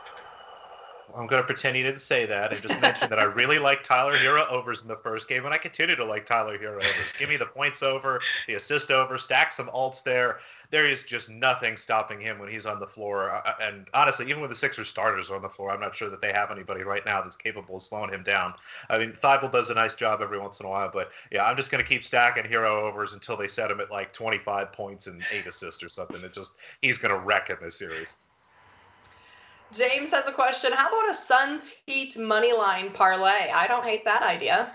I'm 1.17 1.27
going 1.27 1.41
to 1.41 1.47
pretend 1.47 1.77
he 1.77 1.83
didn't 1.83 2.03
say 2.03 2.27
that 2.27 2.53
and 2.53 2.61
just 2.61 2.79
mention 2.81 3.09
that 3.09 3.19
I 3.19 3.25
really 3.25 3.59
like 3.59 3.83
Tyler 3.83 4.13
Herro 4.13 4.47
overs 4.51 4.83
in 4.83 4.89
the 4.89 4.97
first 4.97 5.29
game, 5.29 5.47
and 5.47 5.55
I 5.55 5.57
continue 5.59 5.97
to 5.97 6.05
like 6.05 6.27
Tyler 6.27 6.59
Herro 6.59 6.77
overs. 6.77 7.13
Give 7.19 7.31
me 7.31 7.39
the 7.39 7.47
points 7.47 7.83
over, 7.83 8.21
the 8.47 8.55
assist 8.55 8.91
over, 8.91 9.17
stack 9.17 9.51
some 9.53 9.69
alts 9.69 10.03
there. 10.03 10.41
There 10.71 10.87
is 10.87 11.05
just 11.05 11.31
nothing 11.31 11.79
stopping 11.79 12.21
him 12.21 12.39
when 12.39 12.51
he's 12.51 12.67
on 12.67 12.81
the 12.81 12.87
floor. 12.87 13.43
And 13.63 13.89
honestly, 13.95 14.29
even 14.29 14.41
when 14.41 14.51
the 14.51 14.57
Sixers 14.57 14.89
starters 14.89 15.31
on 15.31 15.41
the 15.41 15.49
floor, 15.49 15.71
I'm 15.71 15.81
not 15.81 15.95
sure 15.95 16.11
that 16.11 16.21
they 16.21 16.33
have 16.33 16.51
anybody 16.51 16.83
right 16.83 17.05
now 17.07 17.23
that's 17.23 17.37
capable 17.37 17.77
of 17.77 17.83
slowing 17.83 18.11
him 18.11 18.23
down. 18.23 18.53
I 18.91 18.99
mean, 18.99 19.13
Thybulle 19.13 19.51
does 19.51 19.71
a 19.71 19.75
nice 19.75 19.95
job 19.95 20.21
every 20.21 20.39
once 20.39 20.61
in 20.61 20.67
a 20.67 20.69
while, 20.69 20.91
but 20.93 21.13
yeah, 21.33 21.47
I'm 21.47 21.57
just 21.57 21.71
going 21.71 21.83
to 21.83 21.89
keep 21.89 22.05
stacking 22.05 22.45
Herro 22.45 22.83
overs 22.83 23.15
until 23.15 23.39
they 23.39 23.49
set 23.49 23.71
him 23.71 23.81
at 23.81 23.91
like 23.91 24.13
25 24.13 24.71
points 24.73 25.07
and 25.07 25.23
eight 25.33 25.47
assists 25.47 25.83
or 25.83 25.89
something. 25.89 26.23
It 26.23 26.35
just 26.35 26.57
he's 26.83 26.99
going 26.99 27.15
to 27.15 27.21
wreck 27.21 27.49
in 27.49 27.57
this 27.63 27.79
series. 27.79 28.19
James 29.73 30.11
has 30.13 30.27
a 30.27 30.33
question. 30.33 30.73
How 30.73 30.89
about 30.89 31.11
a 31.11 31.15
Suns 31.15 31.75
Heat 31.87 32.17
money 32.19 32.53
line 32.53 32.91
parlay? 32.91 33.51
I 33.53 33.67
don't 33.67 33.85
hate 33.85 34.05
that 34.05 34.23
idea. 34.23 34.71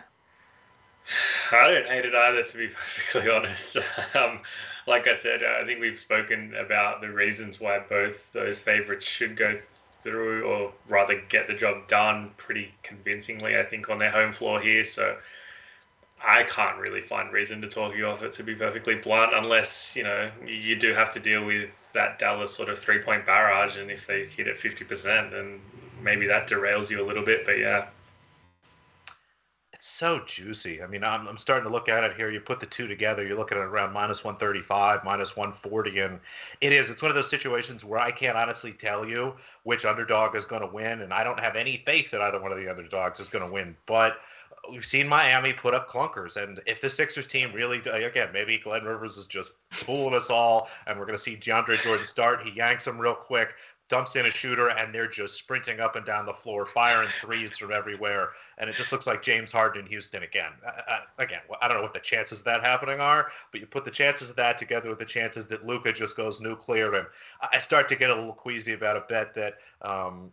I 1.52 1.74
don't 1.74 1.88
hate 1.88 2.06
it 2.06 2.14
either, 2.14 2.44
to 2.44 2.58
be 2.58 2.68
perfectly 2.74 3.30
honest. 3.30 3.78
Um, 4.16 4.40
like 4.88 5.08
I 5.08 5.14
said, 5.14 5.42
I 5.44 5.66
think 5.66 5.80
we've 5.80 6.00
spoken 6.00 6.54
about 6.56 7.02
the 7.02 7.10
reasons 7.10 7.60
why 7.60 7.80
both 7.80 8.32
those 8.34 8.58
favorites 8.58 9.06
should 9.06 9.36
go 9.38 9.58
through, 10.02 10.44
or 10.46 10.74
rather 10.88 11.22
get 11.30 11.48
the 11.48 11.54
job 11.54 11.88
done 11.88 12.32
pretty 12.38 12.72
convincingly, 12.84 13.58
I 13.58 13.64
think, 13.64 13.90
on 13.90 13.98
their 13.98 14.12
home 14.12 14.32
floor 14.32 14.60
here. 14.60 14.84
So 14.84 15.18
I 16.24 16.44
can't 16.44 16.78
really 16.78 17.02
find 17.02 17.32
reason 17.32 17.62
to 17.62 17.68
talk 17.68 17.96
you 17.96 18.08
off 18.08 18.24
it, 18.24 18.34
to 18.34 18.44
be 18.44 18.56
perfectly 18.56 18.96
blunt, 18.96 19.34
unless, 19.34 19.96
you 19.96 20.04
know, 20.04 20.32
you 20.46 20.76
do 20.76 20.94
have 20.94 21.12
to 21.12 21.20
deal 21.20 21.46
with 21.46 21.78
that 21.94 22.20
Dallas 22.20 22.54
sort 22.54 22.70
of 22.70 22.80
three 22.80 23.02
point 23.02 23.26
barrage, 23.26 23.78
and 23.78 23.92
if 23.92 24.08
they 24.08 24.26
hit 24.26 24.48
it 24.48 24.58
50%, 24.58 25.32
then 25.32 25.60
maybe 26.02 26.28
that 26.28 26.50
derails 26.50 26.90
you 26.90 27.04
a 27.04 27.06
little 27.06 27.24
bit. 27.24 27.46
But 27.46 27.60
yeah. 27.60 27.88
It's 29.82 29.88
so 29.88 30.22
juicy. 30.28 30.84
I 30.84 30.86
mean, 30.86 31.04
I'm, 31.04 31.28
I'm 31.28 31.40
starting 31.40 31.68
to 31.68 31.74
look 31.74 31.90
at 31.90 32.04
it 32.04 32.16
here. 32.16 32.30
You 32.30 32.40
put 32.40 32.60
the 32.60 32.68
two 32.68 32.86
together, 32.86 33.26
you're 33.26 33.36
looking 33.36 33.58
at 33.58 33.64
around 33.64 33.94
minus 33.94 34.24
135, 34.24 35.04
minus 35.04 35.36
140. 35.36 36.02
And 36.02 36.20
it 36.62 36.72
is, 36.72 36.92
it's 36.92 37.02
one 37.02 37.10
of 37.10 37.16
those 37.16 37.32
situations 37.32 37.84
where 37.84 38.00
I 38.00 38.12
can't 38.12 38.38
honestly 38.38 38.74
tell 38.74 39.08
you 39.08 39.34
which 39.64 39.84
underdog 39.84 40.36
is 40.36 40.46
going 40.46 40.62
to 40.62 40.68
win. 40.68 41.02
And 41.02 41.12
I 41.12 41.24
don't 41.24 41.40
have 41.40 41.56
any 41.56 41.82
faith 41.84 42.12
that 42.12 42.22
either 42.22 42.40
one 42.40 42.52
of 42.52 42.60
the 42.60 42.70
underdogs 42.70 43.20
is 43.20 43.28
going 43.28 43.44
to 43.44 43.52
win. 43.52 43.76
But 43.88 44.20
we've 44.70 44.86
seen 44.86 45.08
Miami 45.08 45.54
put 45.54 45.74
up 45.74 45.90
clunkers, 45.90 46.38
and 46.38 46.60
if 46.66 46.82
the 46.82 46.90
Sixers 46.90 47.26
team 47.26 47.52
really, 47.52 47.80
again, 47.80 48.30
maybe 48.32 48.60
Glenn 48.60 48.84
Rivers 48.84 49.18
is 49.18 49.26
just 49.26 49.54
fooling 49.72 50.14
us 50.14 50.30
all, 50.30 50.70
and 50.86 51.00
we're 51.00 51.06
going 51.06 51.18
to 51.18 51.24
see 51.24 51.36
DeAndre 51.36 51.82
Jordan 51.82 52.06
start. 52.06 52.44
He 52.44 52.52
yanks 52.52 52.86
him 52.86 53.00
real 53.00 53.16
quick, 53.16 53.56
dumps 53.92 54.16
in 54.16 54.26
a 54.26 54.32
shooter, 54.32 54.70
and 54.70 54.96
they're 54.96 55.08
just 55.08 55.36
sprinting 55.36 55.80
up 55.80 55.96
and 55.96 56.06
down 56.06 56.26
the 56.26 56.34
floor, 56.34 56.66
firing 56.66 57.10
threes 57.10 57.58
from 57.58 57.72
everywhere, 57.72 58.30
and 58.58 58.70
it 58.70 58.76
just 58.76 58.92
looks 58.92 59.06
like 59.06 59.22
James 59.22 59.52
Harden 59.52 59.84
in 59.84 59.88
Houston 59.88 60.24
again. 60.24 60.52
Uh, 60.66 61.00
again, 61.20 61.42
I 61.62 61.68
don't 61.68 61.78
know 61.78 61.84
what 61.84 61.94
the 61.94 62.00
chances 62.00 62.40
of 62.40 62.46
that 62.46 62.62
happening 62.62 63.00
are, 63.00 63.32
but 63.52 63.62
you 63.62 63.68
put 63.68 63.86
the 63.86 63.92
chances 63.92 64.30
of 64.30 64.36
that 64.38 64.58
together 64.58 64.90
with 64.90 65.00
the 65.00 65.06
chances 65.06 65.46
that 65.48 65.66
Luka 65.66 65.94
just 65.94 66.18
goes 66.18 66.42
nuclear, 66.42 66.94
and 66.96 67.06
I 67.52 67.60
start 67.60 67.88
to 67.90 67.96
get 67.96 68.10
a 68.10 68.16
little 68.16 68.34
queasy 68.34 68.74
about 68.74 68.98
a 68.98 69.02
bet 69.02 69.34
that. 69.36 69.56
Um, 69.82 70.32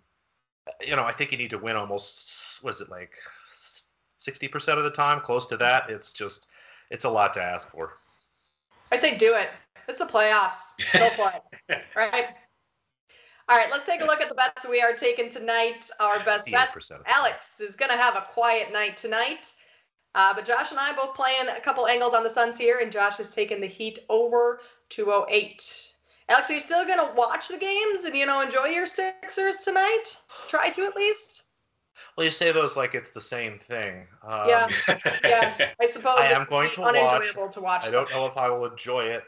you 0.86 0.94
know, 0.94 1.04
I 1.04 1.12
think 1.12 1.32
you 1.32 1.38
need 1.38 1.48
to 1.48 1.56
win 1.56 1.76
almost. 1.76 2.62
Was 2.62 2.82
it 2.82 2.90
like 2.90 3.12
60% 4.20 4.76
of 4.76 4.84
the 4.84 4.90
time, 4.90 5.20
close 5.20 5.46
to 5.46 5.56
that. 5.56 5.88
It's 5.88 6.12
just, 6.12 6.48
it's 6.90 7.04
a 7.04 7.10
lot 7.10 7.32
to 7.34 7.42
ask 7.42 7.70
for. 7.70 7.94
I 8.92 8.96
say 8.96 9.16
do 9.16 9.34
it. 9.34 9.48
It's 9.88 10.00
the 10.00 10.06
playoffs. 10.06 10.74
Go 10.92 11.10
for 11.10 11.32
it. 11.34 11.42
Right. 11.96 12.28
All 13.48 13.56
right, 13.56 13.70
let's 13.70 13.86
take 13.86 14.02
a 14.02 14.04
look 14.04 14.20
at 14.20 14.28
the 14.28 14.34
bets 14.34 14.66
we 14.68 14.82
are 14.82 14.92
taking 14.92 15.30
tonight. 15.30 15.88
Our 16.00 16.22
best 16.24 16.50
bets. 16.50 16.92
Alex 17.06 17.60
is 17.60 17.76
going 17.76 17.90
to 17.90 17.96
have 17.96 18.14
a 18.14 18.20
quiet 18.30 18.72
night 18.72 18.96
tonight. 18.98 19.54
Uh, 20.14 20.34
but 20.34 20.44
Josh 20.44 20.70
and 20.70 20.78
I 20.80 20.92
both 20.94 21.14
playing 21.14 21.48
a 21.48 21.60
couple 21.60 21.86
angles 21.86 22.12
on 22.12 22.24
the 22.24 22.30
Suns 22.30 22.58
here, 22.58 22.80
and 22.82 22.92
Josh 22.92 23.16
has 23.18 23.34
taken 23.34 23.60
the 23.60 23.66
Heat 23.66 24.00
over 24.10 24.60
208. 24.90 25.92
Alex, 26.28 26.50
are 26.50 26.54
you 26.54 26.60
still 26.60 26.84
going 26.84 26.98
to 26.98 27.14
watch 27.14 27.48
the 27.48 27.56
games 27.56 28.04
and, 28.04 28.14
you 28.14 28.26
know, 28.26 28.42
enjoy 28.42 28.66
your 28.66 28.84
Sixers 28.84 29.58
tonight? 29.58 30.04
Try 30.46 30.68
to 30.68 30.84
at 30.84 30.94
least? 30.94 31.44
Well, 32.16 32.26
you 32.26 32.32
say 32.32 32.52
those 32.52 32.76
like 32.76 32.94
it's 32.94 33.12
the 33.12 33.20
same 33.20 33.58
thing. 33.58 34.06
Um, 34.22 34.48
Yeah. 34.48 34.68
Yeah, 35.24 35.70
I 35.80 35.86
suppose 35.90 36.18
I 36.18 36.32
am 36.32 36.46
going 36.50 36.68
be 36.68 36.74
to 36.74 36.80
watch. 36.82 36.96
unenjoyable 36.96 37.48
to 37.50 37.60
watch. 37.60 37.86
I 37.86 37.90
don't 37.90 38.10
know 38.10 38.26
if 38.26 38.36
I 38.36 38.50
will 38.50 38.66
enjoy 38.66 39.04
it. 39.04 39.24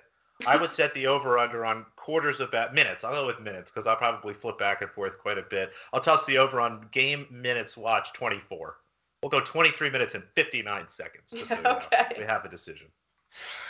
I 0.47 0.57
would 0.57 0.73
set 0.73 0.95
the 0.95 1.07
over 1.07 1.39
under 1.39 1.65
on 1.65 1.85
quarters 1.97 2.41
of 2.41 2.51
bat 2.51 2.75
minutes. 2.75 3.05
I'll 3.05 3.13
go 3.13 3.27
with 3.27 3.41
minutes 3.41 3.71
because 3.71 3.87
I'll 3.87 3.97
probably 3.97 4.35
flip 4.35 4.59
back 4.59 4.83
and 4.83 4.91
forth 4.91 5.19
quite 5.19 5.39
a 5.39 5.43
bit. 5.43 5.73
I'll 5.93 6.01
toss 6.01 6.27
the 6.27 6.39
over 6.39 6.61
on 6.61 6.87
game 6.93 7.27
minutes 7.31 7.77
watch 7.77 8.13
24. 8.13 8.77
We'll 9.23 9.31
go 9.31 9.41
23 9.41 9.91
minutes 9.91 10.15
and 10.15 10.25
59 10.35 10.89
seconds, 10.89 11.31
just 11.31 11.49
so 11.49 11.57
you 11.57 11.63
know. 11.63 11.81
Okay. 11.93 12.15
We 12.19 12.25
have 12.25 12.45
a 12.45 12.49
decision. 12.49 12.89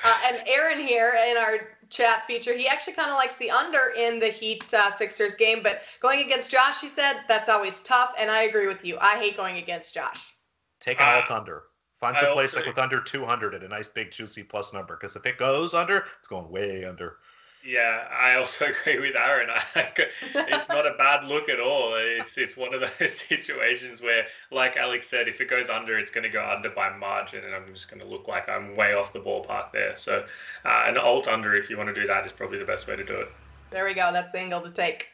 Uh, 0.04 0.18
and 0.26 0.42
Aaron 0.46 0.80
here 0.80 1.14
in 1.28 1.36
our 1.36 1.68
chat 1.90 2.26
feature, 2.26 2.54
he 2.54 2.66
actually 2.66 2.94
kind 2.94 3.10
of 3.10 3.16
likes 3.16 3.36
the 3.36 3.50
under 3.50 3.92
in 3.96 4.18
the 4.18 4.28
Heat 4.28 4.72
uh, 4.72 4.90
Sixers 4.90 5.34
game, 5.34 5.62
but 5.62 5.82
going 6.00 6.20
against 6.20 6.50
Josh, 6.50 6.80
he 6.80 6.88
said 6.88 7.20
that's 7.28 7.48
always 7.48 7.80
tough, 7.80 8.14
and 8.18 8.30
I 8.30 8.42
agree 8.42 8.66
with 8.66 8.84
you. 8.84 8.96
I 9.00 9.18
hate 9.18 9.36
going 9.36 9.58
against 9.58 9.92
Josh. 9.92 10.34
Take 10.80 11.00
an 11.00 11.08
Uh, 11.08 11.16
alt 11.16 11.30
under. 11.30 11.64
Find 12.00 12.16
I 12.16 12.20
some 12.20 12.32
place 12.32 12.56
like 12.56 12.64
with 12.64 12.78
under 12.78 13.00
200 13.00 13.54
at 13.54 13.62
a 13.62 13.68
nice 13.68 13.86
big 13.86 14.10
juicy 14.10 14.42
plus 14.42 14.72
number 14.72 14.96
because 14.96 15.16
if 15.16 15.26
it 15.26 15.36
goes 15.36 15.74
under, 15.74 15.98
it's 16.18 16.28
going 16.28 16.50
way 16.50 16.84
under. 16.86 17.16
Yeah, 17.62 18.08
I 18.10 18.36
also 18.36 18.64
agree 18.82 18.98
with 19.00 19.14
Aaron. 19.14 19.50
I, 19.74 19.88
it's 20.34 20.70
not 20.70 20.86
a 20.86 20.94
bad 20.96 21.24
look 21.24 21.50
at 21.50 21.60
all. 21.60 21.94
It's 21.96 22.38
it's 22.38 22.56
one 22.56 22.72
of 22.72 22.80
those 22.80 23.12
situations 23.28 24.00
where, 24.00 24.24
like 24.50 24.78
Alex 24.78 25.08
said, 25.08 25.28
if 25.28 25.42
it 25.42 25.50
goes 25.50 25.68
under, 25.68 25.98
it's 25.98 26.10
going 26.10 26.24
to 26.24 26.30
go 26.30 26.42
under 26.42 26.70
by 26.70 26.96
margin, 26.96 27.44
and 27.44 27.54
I'm 27.54 27.66
just 27.74 27.90
going 27.90 28.00
to 28.00 28.08
look 28.08 28.28
like 28.28 28.48
I'm 28.48 28.76
way 28.76 28.94
off 28.94 29.12
the 29.12 29.20
ballpark 29.20 29.72
there. 29.72 29.94
So, 29.94 30.24
uh, 30.64 30.84
an 30.86 30.96
alt 30.96 31.28
under, 31.28 31.54
if 31.54 31.68
you 31.68 31.76
want 31.76 31.94
to 31.94 32.00
do 32.00 32.06
that, 32.06 32.24
is 32.24 32.32
probably 32.32 32.58
the 32.58 32.64
best 32.64 32.86
way 32.86 32.96
to 32.96 33.04
do 33.04 33.14
it. 33.14 33.28
There 33.70 33.84
we 33.84 33.92
go. 33.92 34.10
That's 34.10 34.32
the 34.32 34.38
angle 34.38 34.62
to 34.62 34.70
take. 34.70 35.08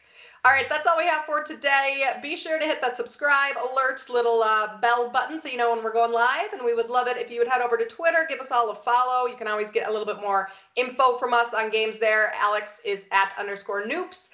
All 0.45 0.51
right, 0.51 0.69
that's 0.69 0.87
all 0.87 0.97
we 0.97 1.05
have 1.05 1.25
for 1.25 1.43
today. 1.43 2.03
Be 2.21 2.35
sure 2.35 2.59
to 2.59 2.65
hit 2.65 2.79
that 2.81 2.95
subscribe 2.95 3.55
alert 3.57 4.05
little 4.09 4.41
uh, 4.43 4.79
bell 4.79 5.09
button 5.09 5.41
so 5.41 5.49
you 5.49 5.57
know 5.57 5.73
when 5.73 5.83
we're 5.83 5.91
going 5.91 6.11
live. 6.11 6.53
And 6.53 6.61
we 6.63 6.73
would 6.73 6.89
love 6.89 7.07
it 7.07 7.17
if 7.17 7.31
you 7.31 7.39
would 7.39 7.47
head 7.47 7.61
over 7.61 7.75
to 7.75 7.85
Twitter, 7.85 8.25
give 8.29 8.39
us 8.39 8.51
all 8.51 8.69
a 8.69 8.75
follow. 8.75 9.27
You 9.27 9.35
can 9.35 9.47
always 9.47 9.71
get 9.71 9.87
a 9.87 9.91
little 9.91 10.05
bit 10.05 10.21
more 10.21 10.49
info 10.75 11.17
from 11.17 11.33
us 11.33 11.53
on 11.53 11.69
games 11.69 11.97
there. 11.97 12.31
Alex 12.35 12.79
is 12.85 13.05
at 13.11 13.33
underscore 13.37 13.83
noops. 13.85 14.29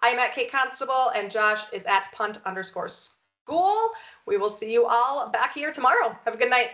I'm 0.00 0.18
at 0.18 0.32
Kate 0.32 0.50
Constable, 0.50 1.10
and 1.16 1.30
Josh 1.30 1.70
is 1.72 1.84
at 1.86 2.10
punt 2.12 2.38
underscore 2.46 2.88
school. 2.88 3.90
We 4.26 4.38
will 4.38 4.50
see 4.50 4.72
you 4.72 4.86
all 4.86 5.28
back 5.30 5.54
here 5.54 5.72
tomorrow. 5.72 6.16
Have 6.24 6.34
a 6.34 6.38
good 6.38 6.50
night. 6.50 6.70